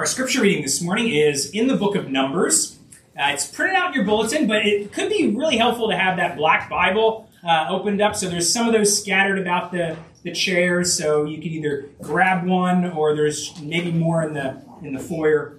Our 0.00 0.06
scripture 0.06 0.40
reading 0.40 0.62
this 0.62 0.80
morning 0.80 1.10
is 1.10 1.50
in 1.50 1.66
the 1.66 1.76
book 1.76 1.94
of 1.94 2.08
Numbers. 2.08 2.78
Uh, 3.14 3.32
it's 3.34 3.46
printed 3.46 3.76
out 3.76 3.88
in 3.88 3.92
your 3.96 4.04
bulletin, 4.04 4.46
but 4.46 4.64
it 4.64 4.94
could 4.94 5.10
be 5.10 5.28
really 5.36 5.58
helpful 5.58 5.90
to 5.90 5.94
have 5.94 6.16
that 6.16 6.38
black 6.38 6.70
Bible 6.70 7.28
uh, 7.46 7.66
opened 7.68 8.00
up. 8.00 8.16
So 8.16 8.30
there's 8.30 8.50
some 8.50 8.66
of 8.66 8.72
those 8.72 8.98
scattered 8.98 9.38
about 9.38 9.72
the, 9.72 9.98
the 10.22 10.32
chairs, 10.32 10.90
so 10.96 11.26
you 11.26 11.36
can 11.36 11.48
either 11.48 11.90
grab 12.00 12.46
one 12.46 12.92
or 12.92 13.14
there's 13.14 13.60
maybe 13.60 13.92
more 13.92 14.22
in 14.22 14.32
the 14.32 14.62
in 14.80 14.94
the 14.94 15.00
foyer. 15.00 15.58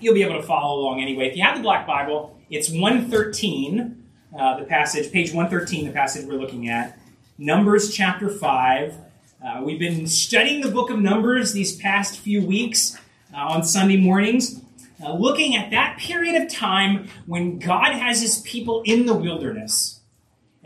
You'll 0.00 0.14
be 0.14 0.24
able 0.24 0.40
to 0.40 0.42
follow 0.44 0.80
along 0.80 1.00
anyway. 1.00 1.28
If 1.28 1.36
you 1.36 1.44
have 1.44 1.56
the 1.56 1.62
black 1.62 1.86
Bible, 1.86 2.36
it's 2.50 2.68
113, 2.68 4.08
uh, 4.36 4.58
the 4.58 4.64
passage, 4.64 5.12
page 5.12 5.32
113, 5.32 5.86
the 5.86 5.92
passage 5.92 6.26
we're 6.26 6.34
looking 6.34 6.68
at. 6.68 6.98
Numbers 7.38 7.94
chapter 7.94 8.28
5. 8.28 8.94
Uh, 9.40 9.62
we've 9.62 9.78
been 9.78 10.08
studying 10.08 10.62
the 10.62 10.70
book 10.72 10.90
of 10.90 10.98
Numbers 10.98 11.52
these 11.52 11.76
past 11.76 12.18
few 12.18 12.44
weeks 12.44 12.98
on 13.34 13.64
Sunday 13.64 13.96
mornings, 13.96 14.60
uh, 15.02 15.14
looking 15.14 15.56
at 15.56 15.70
that 15.70 15.98
period 15.98 16.40
of 16.42 16.50
time 16.52 17.08
when 17.26 17.58
God 17.58 17.92
has 17.94 18.20
his 18.20 18.38
people 18.40 18.82
in 18.84 19.06
the 19.06 19.14
wilderness. 19.14 20.00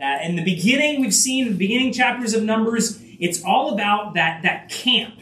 Uh, 0.01 0.17
in 0.23 0.35
the 0.35 0.43
beginning, 0.43 0.99
we've 0.99 1.13
seen 1.13 1.47
the 1.47 1.53
beginning 1.53 1.93
chapters 1.93 2.33
of 2.33 2.43
Numbers, 2.43 3.01
it's 3.19 3.43
all 3.43 3.73
about 3.73 4.13
that, 4.15 4.43
that 4.43 4.69
camp 4.69 5.15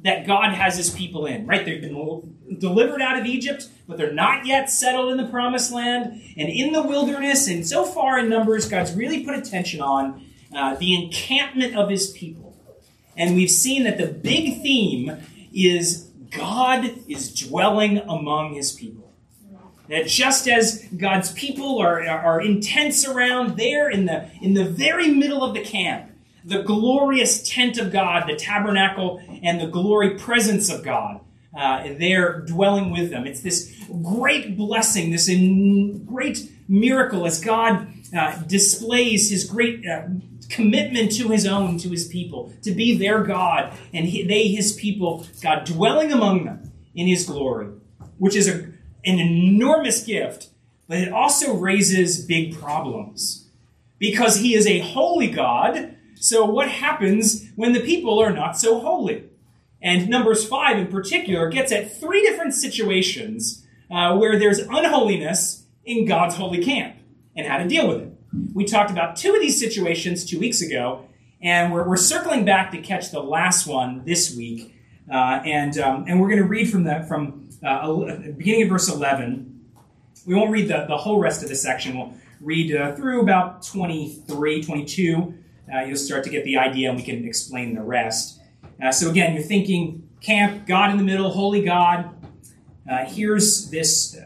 that 0.00 0.26
God 0.26 0.52
has 0.52 0.76
his 0.76 0.90
people 0.90 1.26
in, 1.26 1.46
right? 1.46 1.64
They've 1.64 1.80
been 1.80 2.36
delivered 2.58 3.02
out 3.02 3.18
of 3.18 3.26
Egypt, 3.26 3.68
but 3.88 3.96
they're 3.96 4.12
not 4.12 4.46
yet 4.46 4.70
settled 4.70 5.10
in 5.10 5.16
the 5.16 5.26
promised 5.26 5.72
land 5.72 6.22
and 6.36 6.48
in 6.48 6.72
the 6.72 6.82
wilderness. 6.82 7.48
And 7.48 7.66
so 7.66 7.84
far 7.84 8.18
in 8.18 8.28
Numbers, 8.28 8.68
God's 8.68 8.94
really 8.94 9.24
put 9.24 9.34
attention 9.34 9.80
on 9.80 10.24
uh, 10.54 10.76
the 10.76 10.94
encampment 10.94 11.76
of 11.76 11.90
his 11.90 12.10
people. 12.10 12.56
And 13.16 13.34
we've 13.34 13.50
seen 13.50 13.84
that 13.84 13.98
the 13.98 14.06
big 14.06 14.62
theme 14.62 15.16
is 15.52 16.07
God 16.30 16.90
is 17.08 17.34
dwelling 17.34 17.98
among 17.98 18.54
his 18.54 18.72
people. 18.72 19.12
That 19.88 20.06
just 20.06 20.46
as 20.46 20.84
God's 20.96 21.32
people 21.32 21.78
are, 21.78 22.06
are 22.06 22.42
intense 22.42 23.06
around 23.08 23.56
there 23.56 23.88
in 23.88 24.04
the, 24.04 24.30
in 24.42 24.52
the 24.52 24.64
very 24.64 25.08
middle 25.08 25.42
of 25.42 25.54
the 25.54 25.62
camp, 25.62 26.10
the 26.44 26.62
glorious 26.62 27.48
tent 27.48 27.78
of 27.78 27.90
God, 27.90 28.28
the 28.28 28.36
tabernacle, 28.36 29.22
and 29.42 29.60
the 29.60 29.66
glory 29.66 30.18
presence 30.18 30.70
of 30.70 30.84
God, 30.84 31.20
uh, 31.56 31.84
there 31.98 32.40
dwelling 32.40 32.90
with 32.90 33.10
them. 33.10 33.26
It's 33.26 33.40
this 33.40 33.74
great 34.02 34.56
blessing, 34.56 35.10
this 35.10 35.28
in, 35.28 36.04
great 36.04 36.50
miracle 36.68 37.26
as 37.26 37.40
God 37.40 37.88
uh, 38.16 38.42
displays 38.42 39.30
his 39.30 39.44
great 39.44 39.86
uh, 39.86 40.02
commitment 40.48 41.12
to 41.12 41.28
his 41.28 41.46
own, 41.46 41.78
to 41.78 41.88
his 41.88 42.06
people, 42.06 42.52
to 42.62 42.72
be 42.72 42.96
their 42.96 43.22
God, 43.22 43.72
and 43.92 44.06
he, 44.06 44.22
they 44.22 44.48
his 44.48 44.72
people, 44.72 45.26
God 45.42 45.64
dwelling 45.64 46.12
among 46.12 46.44
them 46.44 46.72
in 46.94 47.06
his 47.06 47.26
glory, 47.26 47.68
which 48.18 48.34
is 48.34 48.48
a, 48.48 48.72
an 49.04 49.18
enormous 49.18 50.02
gift, 50.04 50.48
but 50.86 50.98
it 50.98 51.12
also 51.12 51.54
raises 51.54 52.24
big 52.24 52.58
problems. 52.58 53.48
Because 53.98 54.36
he 54.38 54.54
is 54.54 54.66
a 54.66 54.78
holy 54.78 55.28
God, 55.28 55.96
so 56.14 56.44
what 56.44 56.68
happens 56.68 57.46
when 57.56 57.72
the 57.72 57.80
people 57.80 58.20
are 58.20 58.32
not 58.32 58.58
so 58.58 58.80
holy? 58.80 59.24
And 59.80 60.08
Numbers 60.08 60.46
5 60.46 60.78
in 60.78 60.86
particular 60.88 61.48
gets 61.48 61.72
at 61.72 61.98
three 61.98 62.22
different 62.22 62.54
situations 62.54 63.66
uh, 63.90 64.16
where 64.16 64.38
there's 64.38 64.58
unholiness 64.58 65.66
in 65.84 66.04
God's 66.04 66.34
holy 66.36 66.62
camp 66.62 66.96
and 67.36 67.46
how 67.46 67.58
to 67.58 67.68
deal 67.68 67.88
with 67.88 68.02
it. 68.02 68.17
We 68.52 68.64
talked 68.64 68.90
about 68.90 69.16
two 69.16 69.34
of 69.34 69.40
these 69.40 69.58
situations 69.58 70.24
two 70.24 70.38
weeks 70.38 70.60
ago, 70.60 71.06
and 71.40 71.72
we're, 71.72 71.88
we're 71.88 71.96
circling 71.96 72.44
back 72.44 72.70
to 72.72 72.78
catch 72.78 73.10
the 73.10 73.22
last 73.22 73.66
one 73.66 74.04
this 74.04 74.34
week. 74.34 74.74
Uh, 75.10 75.40
and, 75.44 75.78
um, 75.78 76.04
and 76.06 76.20
we're 76.20 76.28
going 76.28 76.42
to 76.42 76.48
read 76.48 76.70
from 76.70 76.84
the 76.84 77.04
from 77.08 77.48
uh, 77.64 77.90
beginning 78.36 78.62
of 78.64 78.68
verse 78.68 78.88
11. 78.88 79.60
We 80.26 80.34
won't 80.34 80.50
read 80.50 80.68
the, 80.68 80.84
the 80.86 80.96
whole 80.96 81.18
rest 81.18 81.42
of 81.42 81.48
the 81.48 81.54
section. 81.54 81.96
We'll 81.96 82.12
read 82.40 82.74
uh, 82.74 82.94
through 82.94 83.22
about 83.22 83.62
23, 83.62 84.62
22. 84.62 85.34
Uh, 85.72 85.80
you'll 85.80 85.96
start 85.96 86.24
to 86.24 86.30
get 86.30 86.44
the 86.44 86.58
idea, 86.58 86.90
and 86.90 86.98
we 86.98 87.04
can 87.04 87.24
explain 87.26 87.74
the 87.74 87.82
rest. 87.82 88.40
Uh, 88.82 88.92
so 88.92 89.10
again, 89.10 89.34
you're 89.34 89.42
thinking 89.42 90.08
camp, 90.20 90.66
God 90.66 90.90
in 90.90 90.98
the 90.98 91.04
middle, 91.04 91.30
holy 91.30 91.64
God. 91.64 92.14
Uh, 92.90 93.04
here's 93.06 93.70
this 93.70 94.18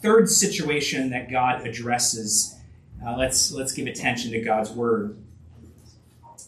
third 0.00 0.30
situation 0.30 1.10
that 1.10 1.30
God 1.30 1.66
addresses 1.66 2.57
uh, 3.04 3.16
let's, 3.16 3.52
let's 3.52 3.72
give 3.72 3.86
attention 3.86 4.32
to 4.32 4.40
God's 4.40 4.70
word. 4.70 5.16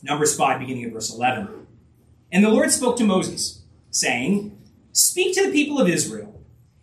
Numbers 0.03 0.37
5, 0.37 0.61
beginning 0.61 0.85
at 0.85 0.93
verse 0.93 1.15
11. 1.15 1.67
And 2.33 2.45
the 2.45 2.49
Lord 2.49 2.71
spoke 2.71 2.97
to 2.97 3.05
Moses, 3.05 3.63
saying, 3.91 4.57
Speak 4.93 5.35
to 5.35 5.47
the 5.47 5.53
people 5.53 5.81
of 5.81 5.89
Israel. 5.89 6.43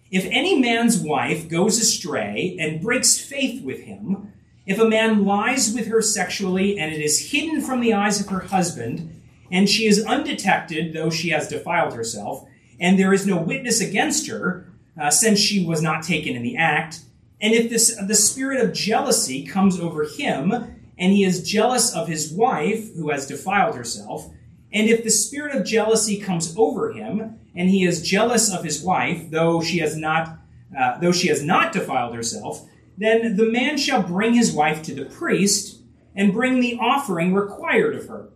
If 0.09 0.25
any 0.25 0.59
man's 0.59 0.99
wife 0.99 1.49
goes 1.49 1.79
astray 1.79 2.55
and 2.59 2.81
breaks 2.81 3.19
faith 3.19 3.63
with 3.63 3.81
him, 3.81 4.33
if 4.65 4.79
a 4.79 4.87
man 4.87 5.25
lies 5.25 5.73
with 5.73 5.87
her 5.87 6.01
sexually 6.01 6.77
and 6.77 6.93
it 6.93 7.01
is 7.01 7.31
hidden 7.31 7.61
from 7.61 7.81
the 7.81 7.93
eyes 7.93 8.19
of 8.19 8.29
her 8.29 8.41
husband, 8.41 9.21
and 9.51 9.69
she 9.69 9.87
is 9.87 10.05
undetected, 10.05 10.93
though 10.93 11.09
she 11.09 11.29
has 11.29 11.47
defiled 11.47 11.93
herself, 11.93 12.45
and 12.79 12.99
there 12.99 13.13
is 13.13 13.25
no 13.25 13.37
witness 13.37 13.81
against 13.81 14.27
her, 14.27 14.69
uh, 14.99 15.09
since 15.09 15.39
she 15.39 15.65
was 15.65 15.81
not 15.81 16.03
taken 16.03 16.35
in 16.35 16.43
the 16.43 16.57
act, 16.57 16.99
and 17.39 17.53
if 17.53 17.69
this, 17.69 17.95
the 17.95 18.15
spirit 18.15 18.63
of 18.63 18.73
jealousy 18.73 19.45
comes 19.45 19.79
over 19.79 20.05
him, 20.05 20.51
and 20.97 21.13
he 21.13 21.23
is 21.23 21.47
jealous 21.47 21.93
of 21.93 22.07
his 22.07 22.31
wife 22.31 22.95
who 22.95 23.09
has 23.11 23.27
defiled 23.27 23.75
herself, 23.75 24.31
and 24.73 24.89
if 24.89 25.03
the 25.03 25.09
spirit 25.09 25.55
of 25.55 25.65
jealousy 25.65 26.17
comes 26.19 26.55
over 26.57 26.91
him, 26.91 27.39
and 27.55 27.69
he 27.69 27.85
is 27.85 28.01
jealous 28.01 28.53
of 28.53 28.63
his 28.63 28.83
wife, 28.83 29.29
though 29.29 29.61
she 29.61 29.79
has 29.79 29.95
not, 29.95 30.39
uh, 30.77 30.99
though 30.99 31.11
she 31.11 31.27
has 31.27 31.43
not 31.43 31.71
defiled 31.71 32.15
herself, 32.15 32.67
then 32.97 33.37
the 33.37 33.45
man 33.45 33.77
shall 33.77 34.01
bring 34.01 34.33
his 34.33 34.51
wife 34.51 34.81
to 34.83 34.93
the 34.93 35.05
priest 35.05 35.81
and 36.15 36.33
bring 36.33 36.59
the 36.59 36.77
offering 36.79 37.33
required 37.33 37.95
of 37.95 38.07
her, 38.07 38.29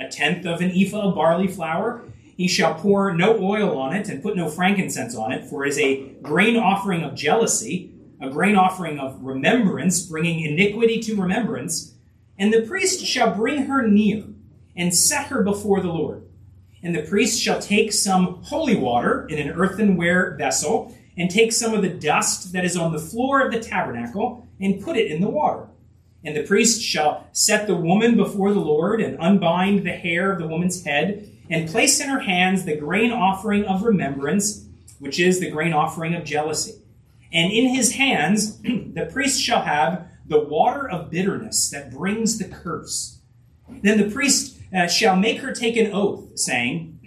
a 0.00 0.08
tenth 0.08 0.46
of 0.46 0.60
an 0.60 0.70
ephah 0.70 1.08
of 1.08 1.14
barley 1.14 1.46
flour. 1.46 2.02
He 2.36 2.48
shall 2.48 2.74
pour 2.74 3.14
no 3.14 3.38
oil 3.38 3.78
on 3.78 3.94
it 3.94 4.08
and 4.08 4.22
put 4.22 4.36
no 4.36 4.48
frankincense 4.48 5.14
on 5.14 5.32
it, 5.32 5.44
for 5.44 5.64
it 5.64 5.70
is 5.70 5.78
a 5.78 6.08
grain 6.22 6.56
offering 6.56 7.02
of 7.02 7.14
jealousy 7.14 7.92
a 8.20 8.30
grain 8.30 8.56
offering 8.56 8.98
of 8.98 9.22
remembrance, 9.22 10.02
bringing 10.02 10.40
iniquity 10.40 11.00
to 11.00 11.20
remembrance. 11.20 11.94
And 12.38 12.52
the 12.52 12.62
priest 12.62 13.04
shall 13.04 13.34
bring 13.34 13.66
her 13.66 13.86
near 13.86 14.24
and 14.76 14.94
set 14.94 15.26
her 15.28 15.42
before 15.42 15.80
the 15.80 15.92
Lord. 15.92 16.22
And 16.82 16.94
the 16.94 17.02
priest 17.02 17.40
shall 17.40 17.60
take 17.60 17.92
some 17.92 18.42
holy 18.44 18.76
water 18.76 19.26
in 19.26 19.38
an 19.38 19.54
earthenware 19.56 20.36
vessel, 20.36 20.94
and 21.18 21.30
take 21.30 21.50
some 21.50 21.72
of 21.72 21.80
the 21.80 21.88
dust 21.88 22.52
that 22.52 22.64
is 22.64 22.76
on 22.76 22.92
the 22.92 22.98
floor 22.98 23.40
of 23.40 23.50
the 23.50 23.58
tabernacle, 23.58 24.46
and 24.60 24.82
put 24.82 24.96
it 24.96 25.10
in 25.10 25.20
the 25.20 25.28
water. 25.28 25.66
And 26.22 26.36
the 26.36 26.42
priest 26.42 26.82
shall 26.82 27.26
set 27.32 27.66
the 27.66 27.74
woman 27.74 28.16
before 28.16 28.52
the 28.52 28.60
Lord, 28.60 29.00
and 29.00 29.18
unbind 29.18 29.86
the 29.86 29.92
hair 29.92 30.30
of 30.30 30.38
the 30.38 30.46
woman's 30.46 30.84
head, 30.84 31.30
and 31.48 31.68
place 31.68 32.00
in 32.00 32.08
her 32.08 32.20
hands 32.20 32.64
the 32.64 32.76
grain 32.76 33.12
offering 33.12 33.64
of 33.64 33.82
remembrance, 33.82 34.66
which 34.98 35.18
is 35.18 35.40
the 35.40 35.50
grain 35.50 35.72
offering 35.72 36.14
of 36.14 36.24
jealousy. 36.24 36.74
And 37.36 37.52
in 37.52 37.74
his 37.74 37.92
hands 37.92 38.56
the 38.62 39.08
priest 39.12 39.42
shall 39.42 39.62
have 39.62 40.08
the 40.26 40.40
water 40.40 40.88
of 40.88 41.10
bitterness 41.10 41.68
that 41.68 41.90
brings 41.90 42.38
the 42.38 42.48
curse. 42.48 43.20
Then 43.68 43.98
the 43.98 44.10
priest 44.10 44.58
uh, 44.74 44.86
shall 44.86 45.16
make 45.16 45.40
her 45.40 45.52
take 45.52 45.76
an 45.76 45.92
oath, 45.92 46.38
saying, 46.38 46.98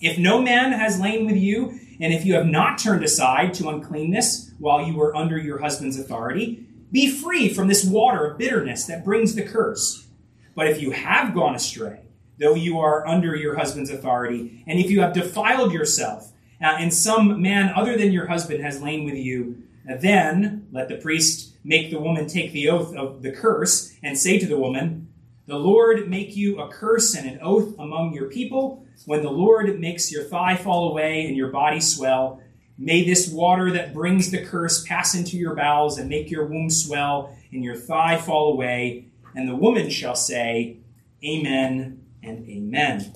If 0.00 0.16
no 0.16 0.40
man 0.40 0.70
has 0.70 1.00
lain 1.00 1.26
with 1.26 1.36
you, 1.36 1.80
and 2.00 2.12
if 2.12 2.24
you 2.24 2.34
have 2.34 2.46
not 2.46 2.78
turned 2.78 3.02
aside 3.02 3.52
to 3.54 3.68
uncleanness 3.68 4.52
while 4.60 4.86
you 4.86 4.96
were 4.96 5.14
under 5.14 5.36
your 5.36 5.58
husband's 5.58 5.98
authority, 5.98 6.64
be 6.92 7.10
free 7.10 7.48
from 7.52 7.66
this 7.66 7.84
water 7.84 8.24
of 8.24 8.38
bitterness 8.38 8.84
that 8.86 9.04
brings 9.04 9.34
the 9.34 9.42
curse. 9.42 10.06
But 10.54 10.68
if 10.68 10.80
you 10.80 10.92
have 10.92 11.34
gone 11.34 11.56
astray, 11.56 12.00
though 12.38 12.54
you 12.54 12.78
are 12.78 13.06
under 13.08 13.34
your 13.34 13.56
husband's 13.56 13.90
authority, 13.90 14.62
and 14.68 14.78
if 14.78 14.88
you 14.88 15.00
have 15.00 15.14
defiled 15.14 15.72
yourself, 15.72 16.32
uh, 16.62 16.76
and 16.78 16.94
some 16.94 17.42
man 17.42 17.72
other 17.74 17.96
than 17.96 18.12
your 18.12 18.26
husband 18.26 18.62
has 18.62 18.80
lain 18.80 19.04
with 19.04 19.16
you, 19.16 19.62
then 19.98 20.68
let 20.70 20.88
the 20.88 20.96
priest 20.96 21.52
make 21.64 21.90
the 21.90 21.98
woman 21.98 22.26
take 22.26 22.52
the 22.52 22.68
oath 22.68 22.94
of 22.94 23.22
the 23.22 23.32
curse 23.32 23.94
and 24.02 24.16
say 24.16 24.38
to 24.38 24.46
the 24.46 24.58
woman, 24.58 25.08
The 25.46 25.58
Lord 25.58 26.08
make 26.08 26.36
you 26.36 26.60
a 26.60 26.68
curse 26.68 27.14
and 27.14 27.28
an 27.28 27.40
oath 27.42 27.74
among 27.78 28.14
your 28.14 28.28
people. 28.28 28.86
When 29.06 29.22
the 29.22 29.30
Lord 29.30 29.80
makes 29.80 30.12
your 30.12 30.24
thigh 30.24 30.56
fall 30.56 30.90
away 30.90 31.26
and 31.26 31.36
your 31.36 31.50
body 31.50 31.80
swell, 31.80 32.40
may 32.78 33.04
this 33.04 33.28
water 33.28 33.70
that 33.72 33.92
brings 33.92 34.30
the 34.30 34.44
curse 34.44 34.84
pass 34.84 35.14
into 35.14 35.36
your 35.36 35.54
bowels 35.54 35.98
and 35.98 36.08
make 36.08 36.30
your 36.30 36.46
womb 36.46 36.70
swell 36.70 37.36
and 37.50 37.64
your 37.64 37.76
thigh 37.76 38.16
fall 38.18 38.52
away. 38.52 39.06
And 39.34 39.48
the 39.48 39.56
woman 39.56 39.90
shall 39.90 40.14
say, 40.14 40.78
Amen 41.24 42.04
and 42.22 42.48
Amen. 42.48 43.12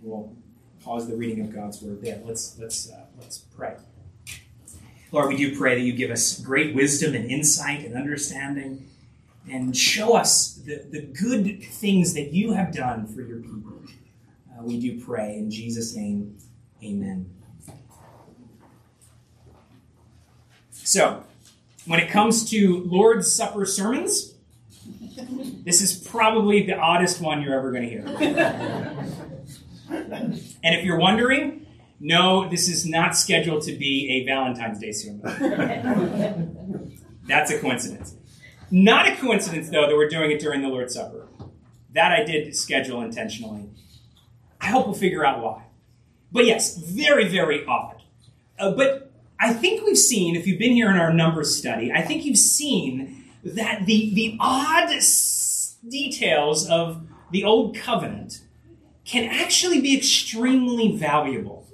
Well, 0.00 0.36
pause 0.88 1.06
the 1.06 1.14
reading 1.14 1.44
of 1.44 1.54
God's 1.54 1.82
word 1.82 2.00
there. 2.00 2.18
Let's 2.24 2.58
let's 2.58 2.90
uh, 2.90 3.04
let's 3.20 3.36
pray. 3.38 3.76
Lord, 5.12 5.28
we 5.28 5.36
do 5.36 5.54
pray 5.54 5.74
that 5.74 5.82
you 5.82 5.92
give 5.92 6.10
us 6.10 6.40
great 6.40 6.74
wisdom 6.74 7.14
and 7.14 7.30
insight 7.30 7.84
and 7.84 7.94
understanding, 7.94 8.88
and 9.50 9.76
show 9.76 10.16
us 10.16 10.54
the, 10.54 10.82
the 10.90 11.02
good 11.02 11.62
things 11.62 12.14
that 12.14 12.32
you 12.32 12.52
have 12.52 12.72
done 12.72 13.06
for 13.06 13.20
your 13.20 13.36
people. 13.36 13.82
Uh, 14.50 14.62
we 14.62 14.80
do 14.80 14.98
pray 14.98 15.36
in 15.36 15.50
Jesus' 15.50 15.94
name, 15.94 16.38
Amen. 16.82 17.34
So, 20.72 21.22
when 21.84 22.00
it 22.00 22.08
comes 22.08 22.48
to 22.48 22.82
Lord's 22.84 23.30
Supper 23.30 23.66
sermons, 23.66 24.32
this 25.64 25.82
is 25.82 25.98
probably 25.98 26.64
the 26.64 26.78
oddest 26.78 27.20
one 27.20 27.42
you're 27.42 27.58
ever 27.58 27.72
going 27.72 27.82
to 27.82 27.90
hear. 27.90 28.06
and 30.62 30.74
if 30.74 30.84
you're 30.84 30.98
wondering, 30.98 31.66
no, 32.00 32.48
this 32.48 32.68
is 32.68 32.86
not 32.86 33.16
scheduled 33.16 33.62
to 33.62 33.72
be 33.72 34.08
a 34.22 34.24
Valentine's 34.26 34.78
Day 34.78 34.92
sermon. 34.92 35.20
That's 37.26 37.50
a 37.50 37.58
coincidence. 37.58 38.14
Not 38.70 39.08
a 39.08 39.16
coincidence, 39.16 39.68
though, 39.70 39.86
that 39.86 39.96
we're 39.96 40.08
doing 40.08 40.30
it 40.30 40.40
during 40.40 40.62
the 40.62 40.68
Lord's 40.68 40.94
Supper. 40.94 41.26
That 41.94 42.12
I 42.12 42.24
did 42.24 42.54
schedule 42.54 43.02
intentionally. 43.02 43.68
I 44.60 44.66
hope 44.66 44.86
we'll 44.86 44.94
figure 44.94 45.24
out 45.24 45.42
why. 45.42 45.64
But 46.30 46.44
yes, 46.44 46.76
very, 46.76 47.26
very 47.28 47.64
odd. 47.66 48.02
Uh, 48.58 48.72
but 48.72 49.10
I 49.40 49.52
think 49.52 49.84
we've 49.84 49.96
seen, 49.98 50.36
if 50.36 50.46
you've 50.46 50.58
been 50.58 50.72
here 50.72 50.90
in 50.90 50.96
our 50.96 51.12
numbers 51.12 51.56
study, 51.56 51.92
I 51.92 52.02
think 52.02 52.24
you've 52.24 52.38
seen 52.38 53.24
that 53.44 53.86
the, 53.86 54.12
the 54.14 54.36
odd 54.40 54.90
s- 54.90 55.76
details 55.88 56.68
of 56.68 57.06
the 57.30 57.44
Old 57.44 57.76
Covenant 57.76 58.40
can 59.08 59.24
actually 59.24 59.80
be 59.80 59.96
extremely 59.96 60.94
valuable. 60.96 61.66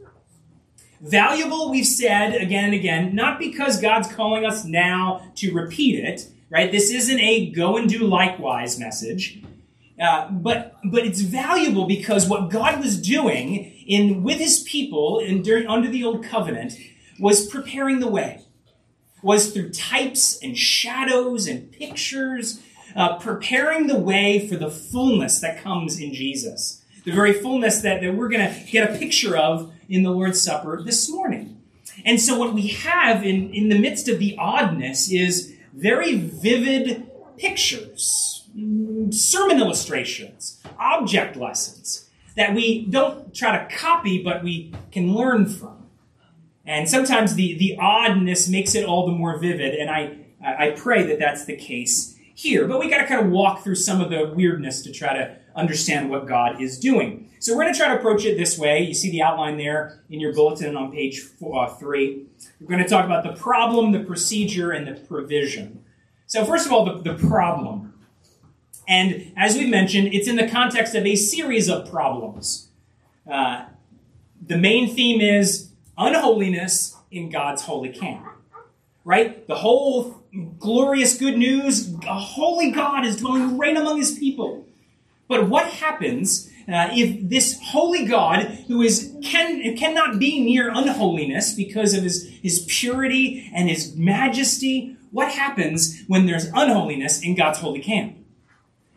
Valuable, 1.01 1.69
we've 1.71 1.85
said 1.85 2.35
again 2.35 2.67
and 2.67 2.75
again, 2.75 3.15
not 3.15 3.41
because 3.41 3.81
God's 3.81 4.11
calling 4.11 4.47
us 4.47 4.65
now 4.65 5.33
to 5.35 5.53
repeat 5.53 6.03
it, 6.03 6.29
right? 6.49 6.71
This 6.71 6.91
isn't 6.93 7.21
a 7.21 7.51
go 7.51 7.77
and 7.77 7.89
do 7.89 8.07
likewise 8.07 8.79
message. 8.79 9.43
Uh, 10.01 10.31
but 10.31 10.77
but 10.85 11.05
it's 11.05 11.21
valuable 11.21 11.87
because 11.87 12.29
what 12.29 12.51
God 12.51 12.81
was 12.81 13.01
doing 13.01 13.73
in 13.87 14.23
with 14.23 14.39
His 14.39 14.61
people 14.63 15.19
in, 15.19 15.43
during, 15.43 15.67
under 15.67 15.89
the 15.89 16.05
old 16.05 16.25
covenant 16.25 16.75
was 17.21 17.47
preparing 17.47 18.01
the 18.01 18.09
way, 18.09 18.43
was 19.23 19.53
through 19.53 19.71
types 19.71 20.39
and 20.43 20.57
shadows 20.57 21.47
and 21.47 21.71
pictures, 21.71 22.61
uh, 22.97 23.19
preparing 23.19 23.87
the 23.87 23.99
way 23.99 24.49
for 24.49 24.57
the 24.57 24.71
fullness 24.71 25.41
that 25.41 25.63
comes 25.63 26.01
in 26.01 26.15
Jesus, 26.15 26.84
the 27.05 27.13
very 27.13 27.33
fullness 27.33 27.81
that, 27.83 28.01
that 28.01 28.15
we're 28.15 28.29
going 28.29 28.53
to 28.53 28.71
get 28.71 28.91
a 28.91 28.99
picture 28.99 29.37
of 29.37 29.73
in 29.89 30.03
the 30.03 30.11
Lord's 30.11 30.41
Supper 30.41 30.83
this 30.83 31.11
morning. 31.11 31.63
And 32.05 32.21
so 32.21 32.39
what 32.39 32.55
we 32.55 32.69
have 32.69 33.25
in, 33.25 33.53
in 33.53 33.69
the 33.69 33.79
midst 33.79 34.09
of 34.09 34.19
the 34.19 34.37
oddness 34.39 35.11
is 35.11 35.55
very 35.73 36.17
vivid 36.17 37.11
pictures, 37.37 38.49
sermon 39.11 39.59
illustrations, 39.59 40.63
object 40.79 41.37
lessons 41.37 42.09
that 42.37 42.55
we 42.55 42.87
don't 42.87 43.35
try 43.35 43.59
to 43.59 43.77
copy, 43.77 44.23
but 44.23 44.43
we 44.43 44.73
can 44.91 45.15
learn 45.15 45.47
from. 45.47 45.87
And 46.67 46.89
sometimes 46.89 47.35
the, 47.35 47.57
the 47.59 47.77
oddness 47.79 48.49
makes 48.49 48.75
it 48.75 48.85
all 48.85 49.07
the 49.07 49.13
more 49.13 49.39
vivid, 49.39 49.75
and 49.75 49.91
I, 49.91 50.19
I 50.45 50.71
pray 50.71 51.05
that 51.05 51.19
that's 51.19 51.45
the 51.45 51.57
case 51.57 52.19
here. 52.35 52.67
But 52.67 52.81
we 52.81 52.89
got 52.89 52.99
to 52.99 53.07
kind 53.07 53.25
of 53.25 53.31
walk 53.31 53.63
through 53.63 53.77
some 53.77 54.01
of 54.01 54.11
the 54.11 54.33
weirdness 54.35 54.83
to 54.83 54.93
try 54.93 55.15
to 55.15 55.37
understand 55.55 56.11
what 56.11 56.27
God 56.27 56.61
is 56.61 56.79
doing. 56.79 57.31
So 57.39 57.55
we're 57.55 57.63
going 57.63 57.75
to 57.75 57.79
try 57.79 57.89
to 57.89 57.99
approach 57.99 58.25
it 58.25 58.37
this 58.39 58.59
way. 58.59 58.83
You 58.83 58.95
see 58.95 59.11
the 59.11 59.23
outline 59.23 59.59
there 59.59 60.03
in 60.09 60.19
your 60.19 60.33
bulletin 60.33 60.77
on 60.77 60.91
page 60.91 61.21
four, 61.21 61.65
uh, 61.65 61.69
three. 61.75 62.27
We're 62.61 62.69
going 62.69 62.83
to 62.83 62.89
talk 62.89 63.05
about 63.05 63.23
the 63.23 63.35
problem, 63.35 63.93
the 63.93 64.01
procedure, 64.01 64.71
and 64.71 64.87
the 64.87 64.95
provision. 65.01 65.85
So, 66.27 66.45
first 66.45 66.67
of 66.67 66.73
all, 66.73 66.85
the, 66.85 67.13
the 67.13 67.29
problem. 67.29 67.93
And 68.89 69.33
as 69.37 69.57
we 69.57 69.67
mentioned, 69.67 70.15
it's 70.15 70.29
in 70.29 70.37
the 70.37 70.49
context 70.49 70.95
of 70.95 71.07
a 71.07 71.17
series 71.17 71.69
of 71.69 71.91
problems. 71.91 72.69
Uh, 73.31 73.67
the 74.47 74.57
main 74.57 74.95
theme 74.95 75.21
is 75.21 75.71
unholiness 75.97 76.97
in 77.11 77.31
God's 77.31 77.63
holy 77.63 77.91
camp. 77.91 78.27
Right? 79.05 79.47
The 79.47 79.57
whole 79.57 80.23
glorious 80.59 81.17
good 81.19 81.37
news 81.37 81.95
a 82.07 82.19
holy 82.19 82.71
God 82.71 83.05
is 83.05 83.19
dwelling 83.19 83.59
right 83.59 83.77
among 83.77 83.99
his 83.99 84.19
people. 84.19 84.64
But 85.29 85.49
what 85.49 85.67
happens 85.67 86.51
uh, 86.67 86.89
if 86.93 87.29
this 87.29 87.61
holy 87.63 88.07
God, 88.07 88.45
who 88.69 88.81
is 88.81 89.15
can 89.23 89.77
cannot 89.77 90.19
be 90.19 90.43
near 90.43 90.71
unholiness 90.71 91.55
because 91.55 91.93
of 91.93 92.03
his, 92.03 92.29
his 92.43 92.65
purity 92.69 93.51
and 93.55 93.69
his 93.69 93.95
majesty, 93.95 94.97
what 95.11 95.31
happens 95.31 96.03
when 96.07 96.27
there's 96.27 96.47
unholiness 96.55 97.23
in 97.23 97.35
God's 97.35 97.59
holy 97.59 97.81
camp? 97.81 98.17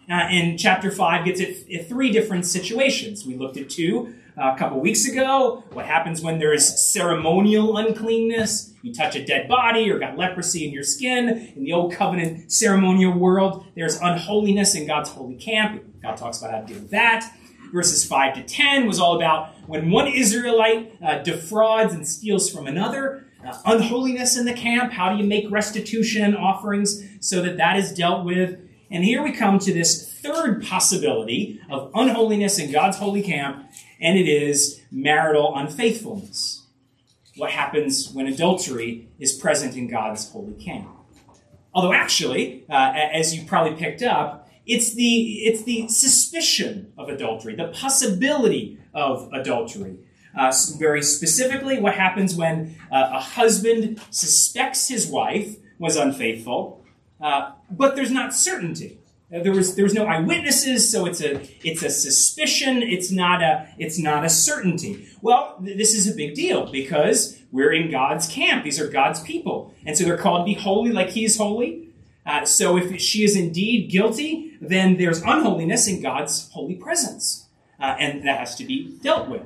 Uh, 0.10 0.14
and 0.14 0.58
chapter 0.58 0.90
5 0.90 1.26
gets 1.26 1.42
at, 1.42 1.50
at, 1.70 1.90
three 1.90 2.12
different 2.14 2.46
situations. 2.46 3.26
We 3.26 3.36
looked 3.36 3.58
at 3.58 3.70
two 3.70 4.16
a 4.38 4.56
couple 4.58 4.80
weeks 4.80 5.08
ago. 5.08 5.64
What 5.74 5.86
happens 5.86 6.22
when 6.22 6.40
there 6.40 6.54
is 6.54 6.92
ceremonial 6.92 7.78
uncleanness? 7.78 8.74
You 8.84 8.94
touch 8.94 9.16
a 9.16 9.26
dead 9.26 9.48
body 9.48 9.90
or 9.90 10.00
got 10.00 10.18
leprosy 10.18 10.66
in 10.66 10.74
your 10.74 10.84
skin. 10.84 11.54
In 11.56 11.64
the 11.64 11.74
old 11.74 11.94
covenant 11.94 12.52
ceremonial 12.52 13.18
world, 13.18 13.66
there's 13.76 14.00
unholiness 14.00 14.76
in 14.76 14.86
God's 14.86 15.10
holy 15.10 15.36
camp. 15.36 15.84
God 16.02 16.18
talks 16.18 16.40
about 16.40 16.52
how 16.52 16.62
to 16.62 16.66
deal 16.66 16.82
with 16.82 16.92
that. 16.92 17.34
Verses 17.74 18.06
5 18.06 18.36
to 18.36 18.44
10 18.44 18.88
was 18.88 19.00
all 19.00 19.18
about 19.18 19.54
when 19.68 19.90
one 19.90 20.08
Israelite 20.08 20.96
uh, 21.04 21.18
defrauds 21.24 21.94
and 21.94 22.08
steals 22.08 22.50
from 22.50 22.68
another. 22.68 23.26
Uh, 23.46 23.58
unholiness 23.66 24.38
in 24.38 24.46
the 24.46 24.54
camp. 24.54 24.94
How 24.94 25.12
do 25.12 25.22
you 25.22 25.28
make 25.28 25.50
restitution 25.52 26.36
offerings 26.36 27.04
so 27.20 27.42
that 27.42 27.58
that 27.58 27.78
is 27.78 27.94
dealt 27.94 28.26
with? 28.26 28.60
And 28.90 29.04
here 29.04 29.22
we 29.22 29.32
come 29.32 29.60
to 29.60 29.74
this 29.74 30.12
third 30.12 30.64
possibility 30.64 31.60
of 31.70 31.92
unholiness 31.94 32.58
in 32.58 32.72
God's 32.72 32.98
holy 32.98 33.22
camp, 33.22 33.67
and 34.00 34.18
it 34.18 34.28
is 34.28 34.82
marital 34.92 35.54
unfaithfulness. 35.56 36.64
What 37.36 37.52
happens 37.52 38.12
when 38.12 38.28
adultery 38.28 39.10
is 39.20 39.34
present 39.34 39.76
in 39.76 39.88
God's 39.88 40.30
holy 40.32 40.54
camp? 40.54 40.90
Although, 41.74 41.94
actually, 41.94 42.66
uh, 42.70 42.94
as 43.14 43.36
you 43.36 43.46
probably 43.46 43.78
picked 43.78 44.02
up, 44.02 44.50
it's 44.66 44.94
the, 44.96 45.44
it's 45.46 45.64
the 45.64 45.88
suspicion 45.88 46.92
of 46.98 47.10
adultery, 47.10 47.56
the 47.56 47.68
possibility 47.68 48.80
of 48.94 49.30
adultery. 49.32 50.00
Uh, 50.38 50.52
very 50.78 51.02
specifically, 51.02 51.80
what 51.80 51.94
happens 51.94 52.36
when 52.36 52.76
uh, 52.92 53.12
a 53.14 53.20
husband 53.20 54.02
suspects 54.12 54.88
his 54.88 55.08
wife 55.08 55.56
was 55.80 55.96
unfaithful, 55.96 56.84
uh, 57.22 57.52
but 57.72 57.96
there's 57.96 58.12
not 58.12 58.34
certainty. 58.34 59.00
Uh, 59.34 59.44
there 59.44 59.52
was 59.52 59.76
there 59.76 59.84
was 59.84 59.94
no 59.94 60.06
eyewitnesses, 60.06 60.90
so 60.90 61.06
it's 61.06 61.22
a 61.22 61.42
it's 61.68 61.84
a 61.84 61.90
suspicion. 61.90 62.82
It's 62.82 63.12
not 63.12 63.44
a 63.44 63.68
it's 63.78 64.00
not 64.00 64.24
a 64.24 64.30
certainty. 64.30 65.10
Well, 65.22 65.60
th- 65.64 65.78
this 65.78 65.94
is 65.94 66.10
a 66.10 66.16
big 66.16 66.34
deal 66.34 66.72
because 66.72 67.38
we're 67.52 67.74
in 67.74 67.92
God's 67.92 68.28
camp. 68.28 68.64
These 68.64 68.80
are 68.80 68.88
God's 68.88 69.22
people, 69.22 69.74
and 69.86 69.98
so 69.98 70.06
they're 70.06 70.18
called 70.18 70.48
to 70.48 70.54
be 70.54 70.60
holy 70.60 70.92
like 70.92 71.10
He 71.10 71.26
is 71.26 71.38
holy. 71.38 71.90
Uh, 72.26 72.46
so 72.46 72.78
if 72.78 73.02
she 73.02 73.26
is 73.26 73.36
indeed 73.36 73.92
guilty, 73.92 74.58
then 74.62 74.98
there's 74.98 75.22
unholiness 75.22 75.88
in 75.88 76.02
God's 76.02 76.50
holy 76.52 76.76
presence, 76.76 77.48
uh, 77.82 77.96
and 78.00 78.26
that 78.26 78.40
has 78.40 78.56
to 78.56 78.66
be 78.66 78.98
dealt 79.02 79.28
with. 79.28 79.44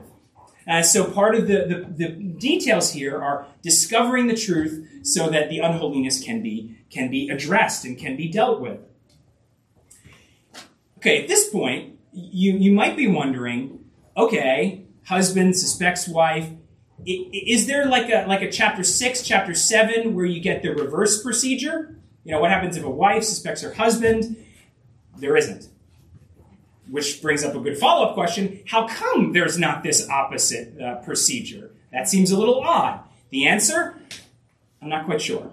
Uh, 0.67 0.83
so 0.83 1.09
part 1.09 1.33
of 1.33 1.47
the, 1.47 1.87
the, 1.97 2.07
the, 2.07 2.07
details 2.09 2.93
here 2.93 3.19
are 3.19 3.47
discovering 3.63 4.27
the 4.27 4.35
truth 4.35 4.87
so 5.03 5.27
that 5.27 5.49
the 5.49 5.57
unholiness 5.57 6.23
can 6.23 6.41
be, 6.41 6.77
can 6.91 7.09
be 7.09 7.29
addressed 7.29 7.83
and 7.83 7.97
can 7.97 8.15
be 8.15 8.27
dealt 8.27 8.61
with. 8.61 8.79
Okay, 11.01 11.23
at 11.23 11.27
this 11.27 11.49
point, 11.49 11.97
you, 12.13 12.53
you 12.53 12.71
might 12.71 12.95
be 12.95 13.07
wondering, 13.07 13.83
okay, 14.15 14.85
husband 15.05 15.57
suspects 15.57 16.07
wife. 16.07 16.47
Is 17.03 17.65
there 17.65 17.87
like 17.87 18.11
a, 18.11 18.27
like 18.27 18.43
a 18.43 18.51
chapter 18.51 18.83
6, 18.83 19.23
chapter 19.23 19.55
7 19.55 20.13
where 20.13 20.25
you 20.25 20.39
get 20.39 20.61
the 20.61 20.69
reverse 20.69 21.23
procedure? 21.23 21.95
You 22.23 22.33
know, 22.33 22.39
what 22.39 22.51
happens 22.51 22.77
if 22.77 22.83
a 22.83 22.89
wife 22.89 23.23
suspects 23.23 23.63
her 23.63 23.73
husband? 23.73 24.45
There 25.17 25.35
isn't. 25.35 25.69
Which 26.87 27.19
brings 27.19 27.43
up 27.43 27.55
a 27.55 27.59
good 27.59 27.79
follow 27.79 28.09
up 28.09 28.13
question 28.13 28.61
how 28.67 28.87
come 28.87 29.33
there's 29.33 29.57
not 29.57 29.81
this 29.81 30.07
opposite 30.07 30.79
uh, 30.79 30.97
procedure? 30.97 31.71
That 31.91 32.09
seems 32.09 32.29
a 32.29 32.37
little 32.37 32.61
odd. 32.61 32.99
The 33.31 33.47
answer? 33.47 33.99
I'm 34.79 34.89
not 34.89 35.05
quite 35.05 35.21
sure. 35.21 35.51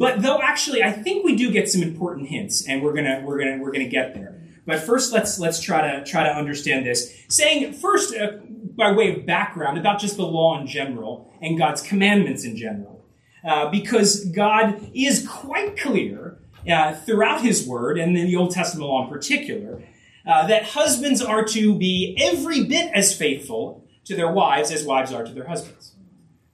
But 0.00 0.22
though 0.22 0.40
actually 0.40 0.82
I 0.82 0.92
think 0.92 1.26
we 1.26 1.36
do 1.36 1.52
get 1.52 1.68
some 1.68 1.82
important 1.82 2.28
hints 2.28 2.66
and 2.66 2.82
we're 2.82 2.94
to 2.94 3.22
we're 3.22 3.44
to 3.44 3.58
we're 3.58 3.70
to 3.72 3.84
get 3.84 4.14
there. 4.14 4.40
But 4.66 4.80
first 4.80 5.12
let's 5.12 5.38
let's 5.38 5.60
try 5.60 5.92
to 5.92 6.10
try 6.10 6.24
to 6.24 6.30
understand 6.30 6.86
this. 6.86 7.14
Saying 7.28 7.74
first 7.74 8.16
uh, 8.16 8.38
by 8.74 8.92
way 8.92 9.14
of 9.14 9.26
background 9.26 9.76
about 9.76 10.00
just 10.00 10.16
the 10.16 10.24
law 10.24 10.58
in 10.58 10.66
general 10.66 11.30
and 11.42 11.58
God's 11.58 11.82
commandments 11.82 12.44
in 12.44 12.56
general. 12.56 13.04
Uh, 13.44 13.70
because 13.70 14.24
God 14.24 14.90
is 14.94 15.26
quite 15.28 15.78
clear 15.78 16.38
uh, 16.70 16.94
throughout 16.94 17.42
his 17.42 17.66
word, 17.66 17.98
and 17.98 18.16
in 18.16 18.26
the 18.26 18.36
Old 18.36 18.52
Testament 18.52 18.88
law 18.88 19.04
in 19.04 19.10
particular, 19.10 19.82
uh, 20.26 20.46
that 20.46 20.62
husbands 20.62 21.22
are 21.22 21.44
to 21.44 21.74
be 21.74 22.18
every 22.20 22.64
bit 22.64 22.90
as 22.94 23.16
faithful 23.16 23.86
to 24.04 24.14
their 24.14 24.30
wives 24.30 24.70
as 24.70 24.84
wives 24.84 25.12
are 25.12 25.24
to 25.24 25.32
their 25.32 25.46
husbands. 25.46 25.94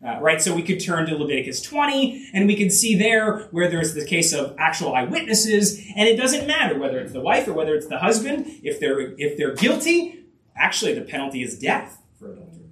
Uh, 0.04 0.20
right? 0.20 0.42
So 0.42 0.54
we 0.54 0.62
could 0.62 0.78
turn 0.78 1.06
to 1.06 1.16
Leviticus 1.16 1.62
20, 1.62 2.30
and 2.34 2.46
we 2.46 2.54
can 2.54 2.68
see 2.68 2.96
there 2.96 3.48
where 3.50 3.70
there's 3.70 3.94
the 3.94 4.04
case 4.04 4.34
of 4.34 4.54
actual 4.58 4.94
eyewitnesses, 4.94 5.78
and 5.96 6.06
it 6.06 6.16
doesn't 6.16 6.46
matter 6.46 6.78
whether 6.78 6.98
it's 6.98 7.14
the 7.14 7.20
wife 7.20 7.48
or 7.48 7.54
whether 7.54 7.74
it's 7.74 7.86
the 7.86 7.98
husband. 7.98 8.46
If 8.62 8.78
they're 8.78 9.14
if 9.18 9.38
they're 9.38 9.54
guilty, 9.54 10.26
actually 10.54 10.92
the 10.92 11.00
penalty 11.00 11.42
is 11.42 11.58
death 11.58 12.02
for 12.18 12.32
adultery. 12.32 12.66